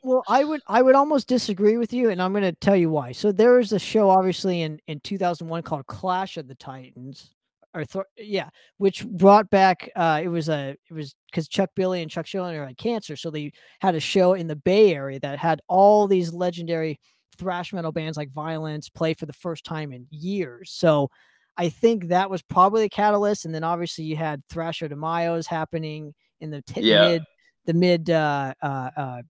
Well 0.05 0.25
i 0.29 0.45
would 0.45 0.61
i 0.67 0.83
would 0.83 0.95
almost 0.95 1.27
disagree 1.27 1.77
with 1.77 1.93
you 1.93 2.11
and 2.11 2.21
i'm 2.21 2.33
going 2.33 2.43
to 2.43 2.53
tell 2.53 2.77
you 2.77 2.91
why. 2.91 3.13
So 3.13 3.33
there 3.33 3.55
was 3.55 3.73
a 3.73 3.79
show 3.79 4.11
obviously 4.11 4.63
in 4.63 4.81
in 4.87 5.01
2001 5.01 5.63
called 5.63 5.87
clash 5.87 6.37
of 6.37 6.49
the 6.49 6.55
titans 6.55 7.31
or 7.75 7.85
th- 7.85 8.05
yeah, 8.17 8.49
which 8.79 9.07
brought 9.07 9.49
back. 9.51 9.91
Uh, 9.97 10.21
it 10.23 10.29
was 10.29 10.49
a 10.49 10.77
it 10.91 10.93
was 10.93 11.15
because 11.31 11.49
Chuck 11.49 11.71
Billy 11.75 12.03
and 12.03 12.11
Chuck 12.11 12.27
Schuldiner 12.27 12.67
had 12.67 12.77
cancer, 12.77 13.17
so 13.17 13.31
they 13.31 13.53
had 13.81 13.95
a 13.95 14.01
show 14.01 14.35
in 14.35 14.47
the 14.47 14.57
Bay 14.57 14.95
Area 14.95 15.19
that 15.21 15.39
had 15.39 15.61
all 15.69 16.07
these 16.07 16.33
legendary 16.33 16.99
thrash 17.39 17.73
metal 17.73 17.93
bands 17.93 18.17
like 18.17 18.31
Vio-lence 18.33 18.89
play 18.91 19.15
for 19.15 19.27
the 19.27 19.33
first 19.33 19.65
time 19.65 19.93
in 19.93 20.07
years. 20.11 20.71
So 20.71 21.09
I 21.57 21.69
think 21.71 22.09
that 22.09 22.29
was 22.31 22.43
probably 22.43 22.83
the 22.83 22.89
catalyst, 22.91 23.45
and 23.45 23.55
then 23.55 23.65
obviously 23.65 24.05
you 24.05 24.17
had 24.17 24.43
Thrasher 24.49 24.89
de 24.89 24.97
Mayos 24.97 25.47
happening 25.47 26.15
in 26.41 26.51
the 26.51 26.63
t- 26.63 26.81
Yeah. 26.83 27.09
mid 27.09 27.23
the 27.65 27.75
mid 27.75 28.11
uh, 28.11 28.53
uh, 28.61 28.91
uh, 28.97 29.23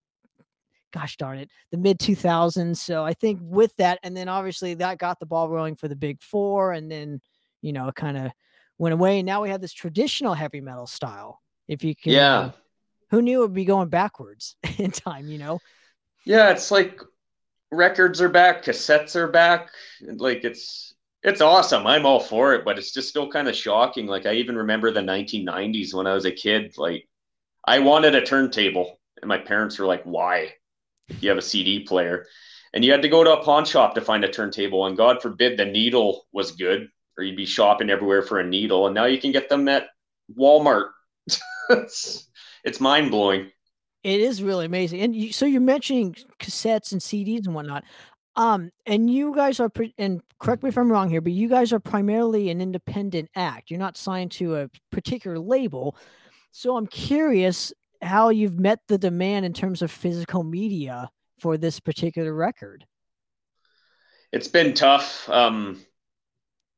gosh 0.93 1.17
darn 1.17 1.39
it, 1.39 1.49
the 1.71 1.77
mid 1.79 1.99
2000s. 1.99 2.77
So 2.79 3.05
I 3.05 3.13
think 3.15 3.41
with 3.43 3.75
that, 3.77 3.99
and 4.03 4.17
then 4.17 4.29
obviously 4.29 4.75
that 4.75 4.99
got 4.99 5.21
the 5.21 5.27
ball 5.27 5.49
rolling 5.49 5.77
for 5.77 5.89
the 5.89 5.97
big 5.97 6.21
four, 6.23 6.73
and 6.73 6.91
then 6.91 7.21
you 7.63 7.73
know 7.73 7.91
kind 7.93 8.19
of 8.19 8.33
went 8.79 8.95
away. 8.95 9.21
And 9.21 9.27
now 9.27 9.43
we 9.43 9.51
have 9.51 9.61
this 9.63 9.73
traditional 9.75 10.35
heavy 10.35 10.61
metal 10.61 10.87
style. 10.87 11.41
If 11.69 11.85
you 11.85 11.97
can, 11.97 12.31
uh, 12.35 12.49
Yeah. 12.49 12.53
who 13.11 13.23
knew 13.23 13.41
it 13.41 13.47
would 13.47 13.55
be 13.55 13.65
going 13.67 13.89
backwards 13.91 14.57
in 14.79 14.91
time? 14.93 15.31
You 15.31 15.39
know, 15.39 15.63
Yeah, 16.25 16.51
it's 16.51 16.71
like 16.71 17.01
records 17.73 18.21
are 18.23 18.31
back, 18.31 18.65
cassettes 18.65 19.17
are 19.17 19.29
back. 19.29 19.71
Like 20.03 20.45
it's 20.45 20.95
it's 21.23 21.41
awesome. 21.43 21.87
I'm 21.87 22.07
all 22.07 22.21
for 22.21 22.55
it, 22.55 22.65
but 22.65 22.79
it's 22.79 22.93
just 22.93 23.11
still 23.11 23.31
kind 23.31 23.49
of 23.49 23.57
shocking. 23.57 24.07
Like 24.07 24.27
I 24.27 24.35
even 24.35 24.57
remember 24.57 24.91
the 24.93 25.03
1990s 25.03 25.95
when 25.95 26.07
I 26.07 26.15
was 26.15 26.27
a 26.27 26.33
kid. 26.33 26.75
Like 26.79 27.09
I 27.67 27.81
wanted 27.81 28.15
a 28.17 28.23
turntable, 28.23 29.01
and 29.23 29.29
my 29.29 29.39
parents 29.39 29.79
were 29.79 29.87
like, 29.87 30.05
"Why? 30.05 30.55
If 31.09 31.23
you 31.23 31.31
have 31.31 31.39
a 31.39 31.43
CD 31.43 31.81
player." 31.85 32.27
And 32.75 32.85
you 32.85 32.93
had 32.93 33.03
to 33.03 33.09
go 33.11 33.25
to 33.25 33.33
a 33.35 33.45
pawn 33.45 33.65
shop 33.67 33.95
to 33.97 34.03
find 34.03 34.25
a 34.25 34.31
turntable, 34.31 34.87
and 34.87 34.97
God 34.97 35.23
forbid 35.23 35.59
the 35.59 35.65
needle 35.67 36.27
was 36.33 36.53
good, 36.53 36.89
or 37.17 37.25
you'd 37.25 37.37
be 37.37 37.47
shopping 37.47 37.91
everywhere 37.91 38.23
for 38.23 38.41
a 38.41 38.47
needle. 38.47 38.87
And 38.87 38.95
now 38.95 39.05
you 39.05 39.21
can 39.21 39.33
get 39.33 39.49
them 39.49 39.69
at 39.69 39.89
Walmart. 40.39 40.91
it's 41.71 42.29
it's 42.65 42.81
mind 42.81 43.11
blowing. 43.11 43.51
it 44.03 44.21
is 44.21 44.43
really 44.43 44.67
amazing. 44.67 45.01
And 45.01 45.15
you, 45.15 45.33
so 45.33 45.47
you're 45.47 45.61
mentioning 45.61 46.17
cassettes 46.39 46.93
and 46.93 47.01
CDs 47.01 47.47
and 47.47 47.55
whatnot. 47.55 47.85
Um, 48.35 48.71
and 48.87 49.11
you 49.11 49.35
guys 49.35 49.61
are, 49.61 49.69
pre- 49.69 49.95
and 49.99 50.23
correct 50.39 50.63
me 50.63 50.71
if 50.71 50.79
I'm 50.79 50.91
wrong 50.91 51.11
here, 51.11 51.21
but 51.21 51.33
you 51.33 51.49
guys 51.49 51.73
are 51.73 51.81
primarily 51.81 52.49
an 52.49 52.61
independent 52.63 53.29
act. 53.37 53.71
You're 53.71 53.79
not 53.79 53.97
signed 53.97 54.31
to 54.33 54.57
a 54.57 54.71
particular 54.91 55.39
label. 55.39 55.97
So 56.51 56.77
I'm 56.77 56.87
curious 56.87 57.73
how 58.01 58.31
you've 58.31 58.59
met 58.59 58.81
the 58.89 58.99
demand 58.99 59.45
in 59.45 59.53
terms 59.53 59.83
of 59.83 59.91
physical 59.91 60.43
media 60.45 61.11
for 61.39 61.59
this 61.59 61.79
particular 61.79 62.33
record. 62.35 62.87
it's 64.33 64.49
been 64.49 64.73
tough. 64.73 65.29
Um, 65.29 65.85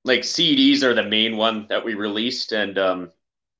like 0.04 0.20
CDs 0.20 0.82
are 0.82 0.94
the 0.94 1.02
main 1.02 1.36
one 1.36 1.66
that 1.68 1.84
we 1.84 1.94
released, 1.94 2.52
and 2.52 2.78
um, 2.78 3.10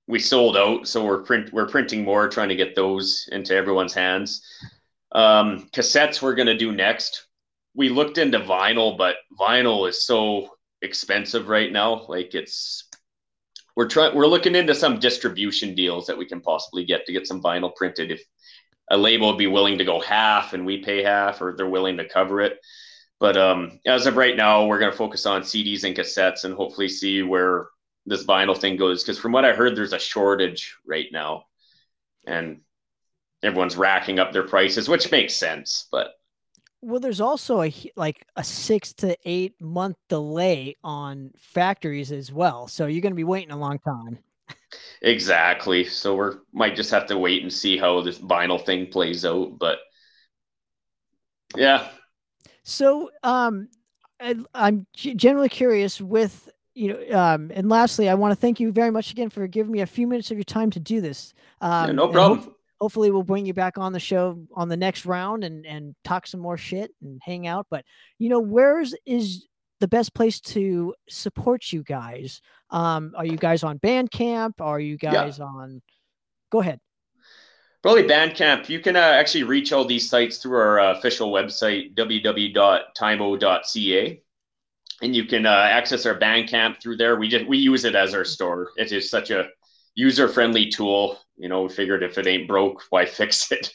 we 0.06 0.18
sold 0.18 0.56
out. 0.56 0.86
So 0.86 1.04
we're 1.04 1.22
print 1.22 1.52
we're 1.52 1.68
printing 1.68 2.04
more, 2.04 2.28
trying 2.28 2.50
to 2.50 2.56
get 2.56 2.74
those 2.74 3.28
into 3.32 3.54
everyone's 3.54 3.94
hands. 3.94 4.42
Um, 5.12 5.68
cassettes 5.72 6.20
we're 6.20 6.34
gonna 6.34 6.56
do 6.56 6.72
next. 6.72 7.26
We 7.74 7.88
looked 7.88 8.18
into 8.18 8.38
vinyl, 8.40 8.96
but 8.96 9.16
vinyl 9.38 9.88
is 9.88 10.04
so 10.06 10.50
expensive 10.82 11.48
right 11.48 11.72
now. 11.72 12.04
Like 12.08 12.34
it's 12.34 12.88
we're 13.76 13.88
trying 13.88 14.14
we're 14.14 14.26
looking 14.26 14.54
into 14.54 14.74
some 14.74 14.98
distribution 14.98 15.74
deals 15.74 16.06
that 16.06 16.18
we 16.18 16.26
can 16.26 16.40
possibly 16.40 16.84
get 16.84 17.06
to 17.06 17.12
get 17.12 17.26
some 17.26 17.42
vinyl 17.42 17.74
printed 17.74 18.10
if 18.10 18.22
a 18.90 18.96
label 18.96 19.28
would 19.28 19.38
be 19.38 19.46
willing 19.46 19.78
to 19.78 19.84
go 19.84 19.98
half 20.00 20.52
and 20.52 20.66
we 20.66 20.82
pay 20.84 21.02
half 21.02 21.40
or 21.40 21.54
they're 21.56 21.66
willing 21.66 21.96
to 21.96 22.08
cover 22.08 22.40
it 22.40 22.58
but 23.20 23.36
um, 23.36 23.80
as 23.86 24.06
of 24.06 24.16
right 24.16 24.36
now, 24.36 24.66
we're 24.66 24.78
going 24.78 24.90
to 24.90 24.96
focus 24.98 25.26
on 25.26 25.42
CDs 25.42 25.84
and 25.84 25.96
cassettes 25.96 26.44
and 26.44 26.54
hopefully 26.54 26.88
see 26.88 27.22
where 27.22 27.68
this 28.06 28.24
vinyl 28.24 28.58
thing 28.58 28.76
goes. 28.76 29.02
Because 29.02 29.18
from 29.18 29.32
what 29.32 29.44
I 29.44 29.52
heard, 29.52 29.76
there's 29.76 29.92
a 29.92 29.98
shortage 29.98 30.76
right 30.86 31.06
now, 31.12 31.44
and 32.26 32.60
everyone's 33.42 33.76
racking 33.76 34.18
up 34.18 34.32
their 34.32 34.46
prices, 34.46 34.88
which 34.88 35.10
makes 35.10 35.34
sense. 35.34 35.86
But 35.92 36.08
Well, 36.82 37.00
there's 37.00 37.20
also 37.20 37.62
a 37.62 37.74
like 37.96 38.26
a 38.36 38.44
six 38.44 38.92
to 38.94 39.16
eight 39.24 39.60
month 39.60 39.96
delay 40.08 40.76
on 40.84 41.32
factories 41.36 42.12
as 42.12 42.30
well. 42.32 42.68
So 42.68 42.86
you're 42.86 43.00
going 43.02 43.12
to 43.12 43.16
be 43.16 43.24
waiting 43.24 43.50
a 43.52 43.56
long 43.56 43.78
time. 43.80 44.18
exactly, 45.02 45.84
so 45.84 46.14
we're 46.14 46.38
might 46.52 46.76
just 46.76 46.90
have 46.90 47.06
to 47.06 47.18
wait 47.18 47.42
and 47.42 47.52
see 47.52 47.76
how 47.76 48.00
this 48.02 48.18
vinyl 48.18 48.64
thing 48.64 48.86
plays 48.88 49.24
out. 49.24 49.58
But 49.58 49.78
yeah, 51.56 51.88
So, 52.64 53.10
um, 53.22 53.68
I, 54.20 54.36
I'm 54.54 54.86
generally 54.94 55.48
curious 55.48 56.00
with 56.00 56.48
you 56.74 56.88
know, 57.08 57.18
um, 57.18 57.52
and 57.54 57.68
lastly, 57.68 58.08
I 58.08 58.14
want 58.14 58.32
to 58.32 58.36
thank 58.36 58.58
you 58.58 58.72
very 58.72 58.90
much 58.90 59.12
again 59.12 59.30
for 59.30 59.46
giving 59.46 59.70
me 59.70 59.80
a 59.82 59.86
few 59.86 60.08
minutes 60.08 60.32
of 60.32 60.36
your 60.36 60.44
time 60.44 60.70
to 60.72 60.80
do 60.80 61.00
this. 61.00 61.32
Um, 61.60 61.86
yeah 61.88 61.92
no 61.92 62.08
problem. 62.08 62.38
hope- 62.40 62.56
hopefully, 62.80 63.10
we'll 63.12 63.22
bring 63.22 63.46
you 63.46 63.54
back 63.54 63.78
on 63.78 63.92
the 63.92 64.00
show 64.00 64.44
on 64.54 64.68
the 64.68 64.76
next 64.76 65.06
round 65.06 65.44
and 65.44 65.64
and 65.66 65.94
talk 66.04 66.26
some 66.26 66.40
more 66.40 66.56
shit 66.56 66.90
and 67.02 67.20
hang 67.22 67.46
out. 67.46 67.66
But 67.70 67.84
you 68.18 68.28
know, 68.28 68.40
where's 68.40 68.94
is 69.06 69.46
the 69.80 69.88
best 69.88 70.14
place 70.14 70.40
to 70.40 70.94
support 71.08 71.72
you 71.72 71.82
guys? 71.82 72.40
Um, 72.70 73.12
are 73.16 73.26
you 73.26 73.36
guys 73.36 73.62
on 73.62 73.78
Bandcamp? 73.78 74.54
Are 74.60 74.80
you 74.80 74.96
Yeah. 75.00 75.12
guys 75.12 75.38
on? 75.40 75.82
Go 76.50 76.60
ahead. 76.60 76.80
Probably 77.84 78.04
Bandcamp. 78.04 78.68
You 78.70 78.80
can 78.80 78.96
uh, 78.96 79.00
actually 79.00 79.42
reach 79.42 79.70
all 79.70 79.84
these 79.84 80.08
sites 80.08 80.38
through 80.38 80.56
our 80.56 80.80
uh, 80.80 80.96
official 80.96 81.30
website, 81.30 81.94
www.tymo.ca. 81.94 82.52
And 85.02 85.14
you 85.14 85.26
can 85.26 85.44
uh, 85.44 85.50
access 85.50 86.06
our 86.06 86.18
Bandcamp 86.18 86.80
through 86.80 86.96
there. 86.96 87.16
We 87.16 87.28
just 87.28 87.44
we 87.44 87.58
use 87.58 87.84
it 87.84 87.94
as 87.94 88.14
our 88.14 88.24
store. 88.24 88.70
It 88.78 88.90
is 88.90 89.10
such 89.10 89.30
a 89.30 89.50
user-friendly 89.96 90.70
tool. 90.70 91.18
You 91.36 91.50
know, 91.50 91.64
we 91.64 91.68
figured 91.68 92.02
if 92.02 92.16
it 92.16 92.26
ain't 92.26 92.48
broke, 92.48 92.84
why 92.88 93.04
fix 93.20 93.52
it? 93.52 93.70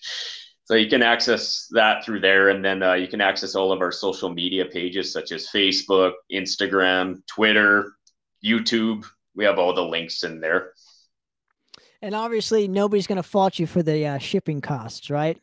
So 0.63 0.73
you 0.73 0.89
can 0.89 1.03
access 1.03 1.67
that 1.73 2.03
through 2.03 2.21
there, 2.21 2.49
and 2.49 2.65
then 2.65 2.81
uh, 2.81 2.93
you 2.93 3.07
can 3.07 3.21
access 3.21 3.53
all 3.53 3.71
of 3.71 3.79
our 3.79 3.91
social 3.91 4.29
media 4.33 4.65
pages 4.65 5.13
such 5.13 5.31
as 5.31 5.49
Facebook, 5.53 6.13
Instagram, 6.33 7.23
Twitter, 7.27 7.91
YouTube. 8.43 9.05
We 9.35 9.45
have 9.45 9.59
all 9.59 9.75
the 9.75 9.85
links 9.85 10.23
in 10.23 10.39
there. 10.39 10.73
And 12.01 12.15
obviously, 12.15 12.67
nobody's 12.67 13.07
going 13.07 13.17
to 13.17 13.23
fault 13.23 13.59
you 13.59 13.67
for 13.67 13.83
the 13.83 14.05
uh, 14.05 14.17
shipping 14.17 14.61
costs, 14.61 15.09
right? 15.09 15.37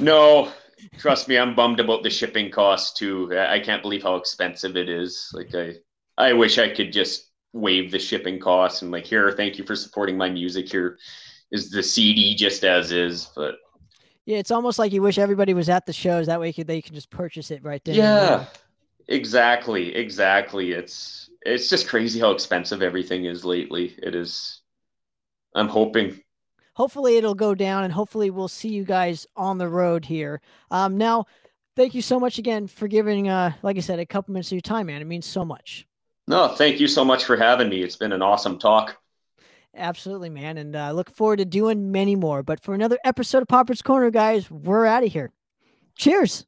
No, 0.00 0.52
trust 0.98 1.28
me, 1.28 1.38
I'm 1.38 1.54
bummed 1.54 1.80
about 1.80 2.02
the 2.02 2.10
shipping 2.10 2.50
costs 2.50 2.92
too. 2.98 3.36
I 3.38 3.60
can't 3.60 3.82
believe 3.82 4.02
how 4.02 4.16
expensive 4.16 4.76
it 4.76 4.88
is. 4.88 5.30
Like 5.34 5.54
I, 5.54 5.74
I 6.18 6.32
wish 6.32 6.58
I 6.58 6.74
could 6.74 6.92
just 6.92 7.30
waive 7.52 7.90
the 7.90 7.98
shipping 7.98 8.38
costs 8.38 8.82
and 8.82 8.90
like 8.90 9.06
here, 9.06 9.30
thank 9.32 9.58
you 9.58 9.64
for 9.64 9.76
supporting 9.76 10.16
my 10.16 10.28
music. 10.28 10.68
Here 10.70 10.98
is 11.50 11.70
the 11.70 11.82
CD 11.82 12.34
just 12.34 12.64
as 12.64 12.92
is, 12.92 13.30
but 13.36 13.56
Yeah, 14.24 14.38
it's 14.38 14.50
almost 14.50 14.78
like 14.78 14.92
you 14.92 15.02
wish 15.02 15.18
everybody 15.18 15.54
was 15.54 15.68
at 15.68 15.86
the 15.86 15.92
shows. 15.92 16.26
That 16.26 16.40
way, 16.40 16.52
could, 16.52 16.66
they 16.66 16.82
can 16.82 16.94
just 16.94 17.10
purchase 17.10 17.50
it 17.50 17.62
right 17.62 17.84
there. 17.84 17.94
yeah, 17.94 18.46
exactly, 19.08 19.94
exactly. 19.94 20.72
It's 20.72 21.30
it's 21.42 21.68
just 21.68 21.88
crazy 21.88 22.20
how 22.20 22.32
expensive 22.32 22.82
everything 22.82 23.24
is 23.26 23.44
lately. 23.44 23.94
It 24.02 24.14
is. 24.14 24.62
I'm 25.56 25.68
hoping. 25.68 26.20
Hopefully, 26.74 27.16
it'll 27.16 27.34
go 27.34 27.54
down, 27.54 27.84
and 27.84 27.92
hopefully, 27.92 28.30
we'll 28.30 28.48
see 28.48 28.68
you 28.68 28.84
guys 28.84 29.26
on 29.34 29.58
the 29.58 29.68
road 29.68 30.04
here. 30.04 30.40
Um, 30.70 30.98
now, 30.98 31.24
thank 31.74 31.94
you 31.94 32.02
so 32.02 32.20
much 32.20 32.38
again 32.38 32.66
for 32.66 32.86
giving, 32.86 33.28
uh, 33.28 33.52
like 33.62 33.76
I 33.76 33.80
said, 33.80 33.98
a 33.98 34.06
couple 34.06 34.32
minutes 34.32 34.48
of 34.48 34.52
your 34.52 34.60
time, 34.60 34.86
man. 34.86 35.00
It 35.00 35.06
means 35.06 35.26
so 35.26 35.44
much. 35.44 35.86
No, 36.28 36.48
thank 36.48 36.78
you 36.78 36.86
so 36.86 37.04
much 37.04 37.24
for 37.24 37.36
having 37.36 37.68
me. 37.68 37.82
It's 37.82 37.96
been 37.96 38.12
an 38.12 38.22
awesome 38.22 38.58
talk. 38.58 38.96
Absolutely, 39.74 40.30
man. 40.30 40.58
And 40.58 40.74
I 40.74 40.88
uh, 40.88 40.92
look 40.92 41.10
forward 41.10 41.38
to 41.38 41.44
doing 41.44 41.92
many 41.92 42.16
more. 42.16 42.42
But 42.42 42.62
for 42.62 42.74
another 42.74 42.98
episode 43.04 43.42
of 43.42 43.48
Poppitt's 43.48 43.82
Corner, 43.82 44.10
guys, 44.10 44.50
we're 44.50 44.86
out 44.86 45.04
of 45.04 45.12
here. 45.12 45.32
Cheers. 45.96 46.46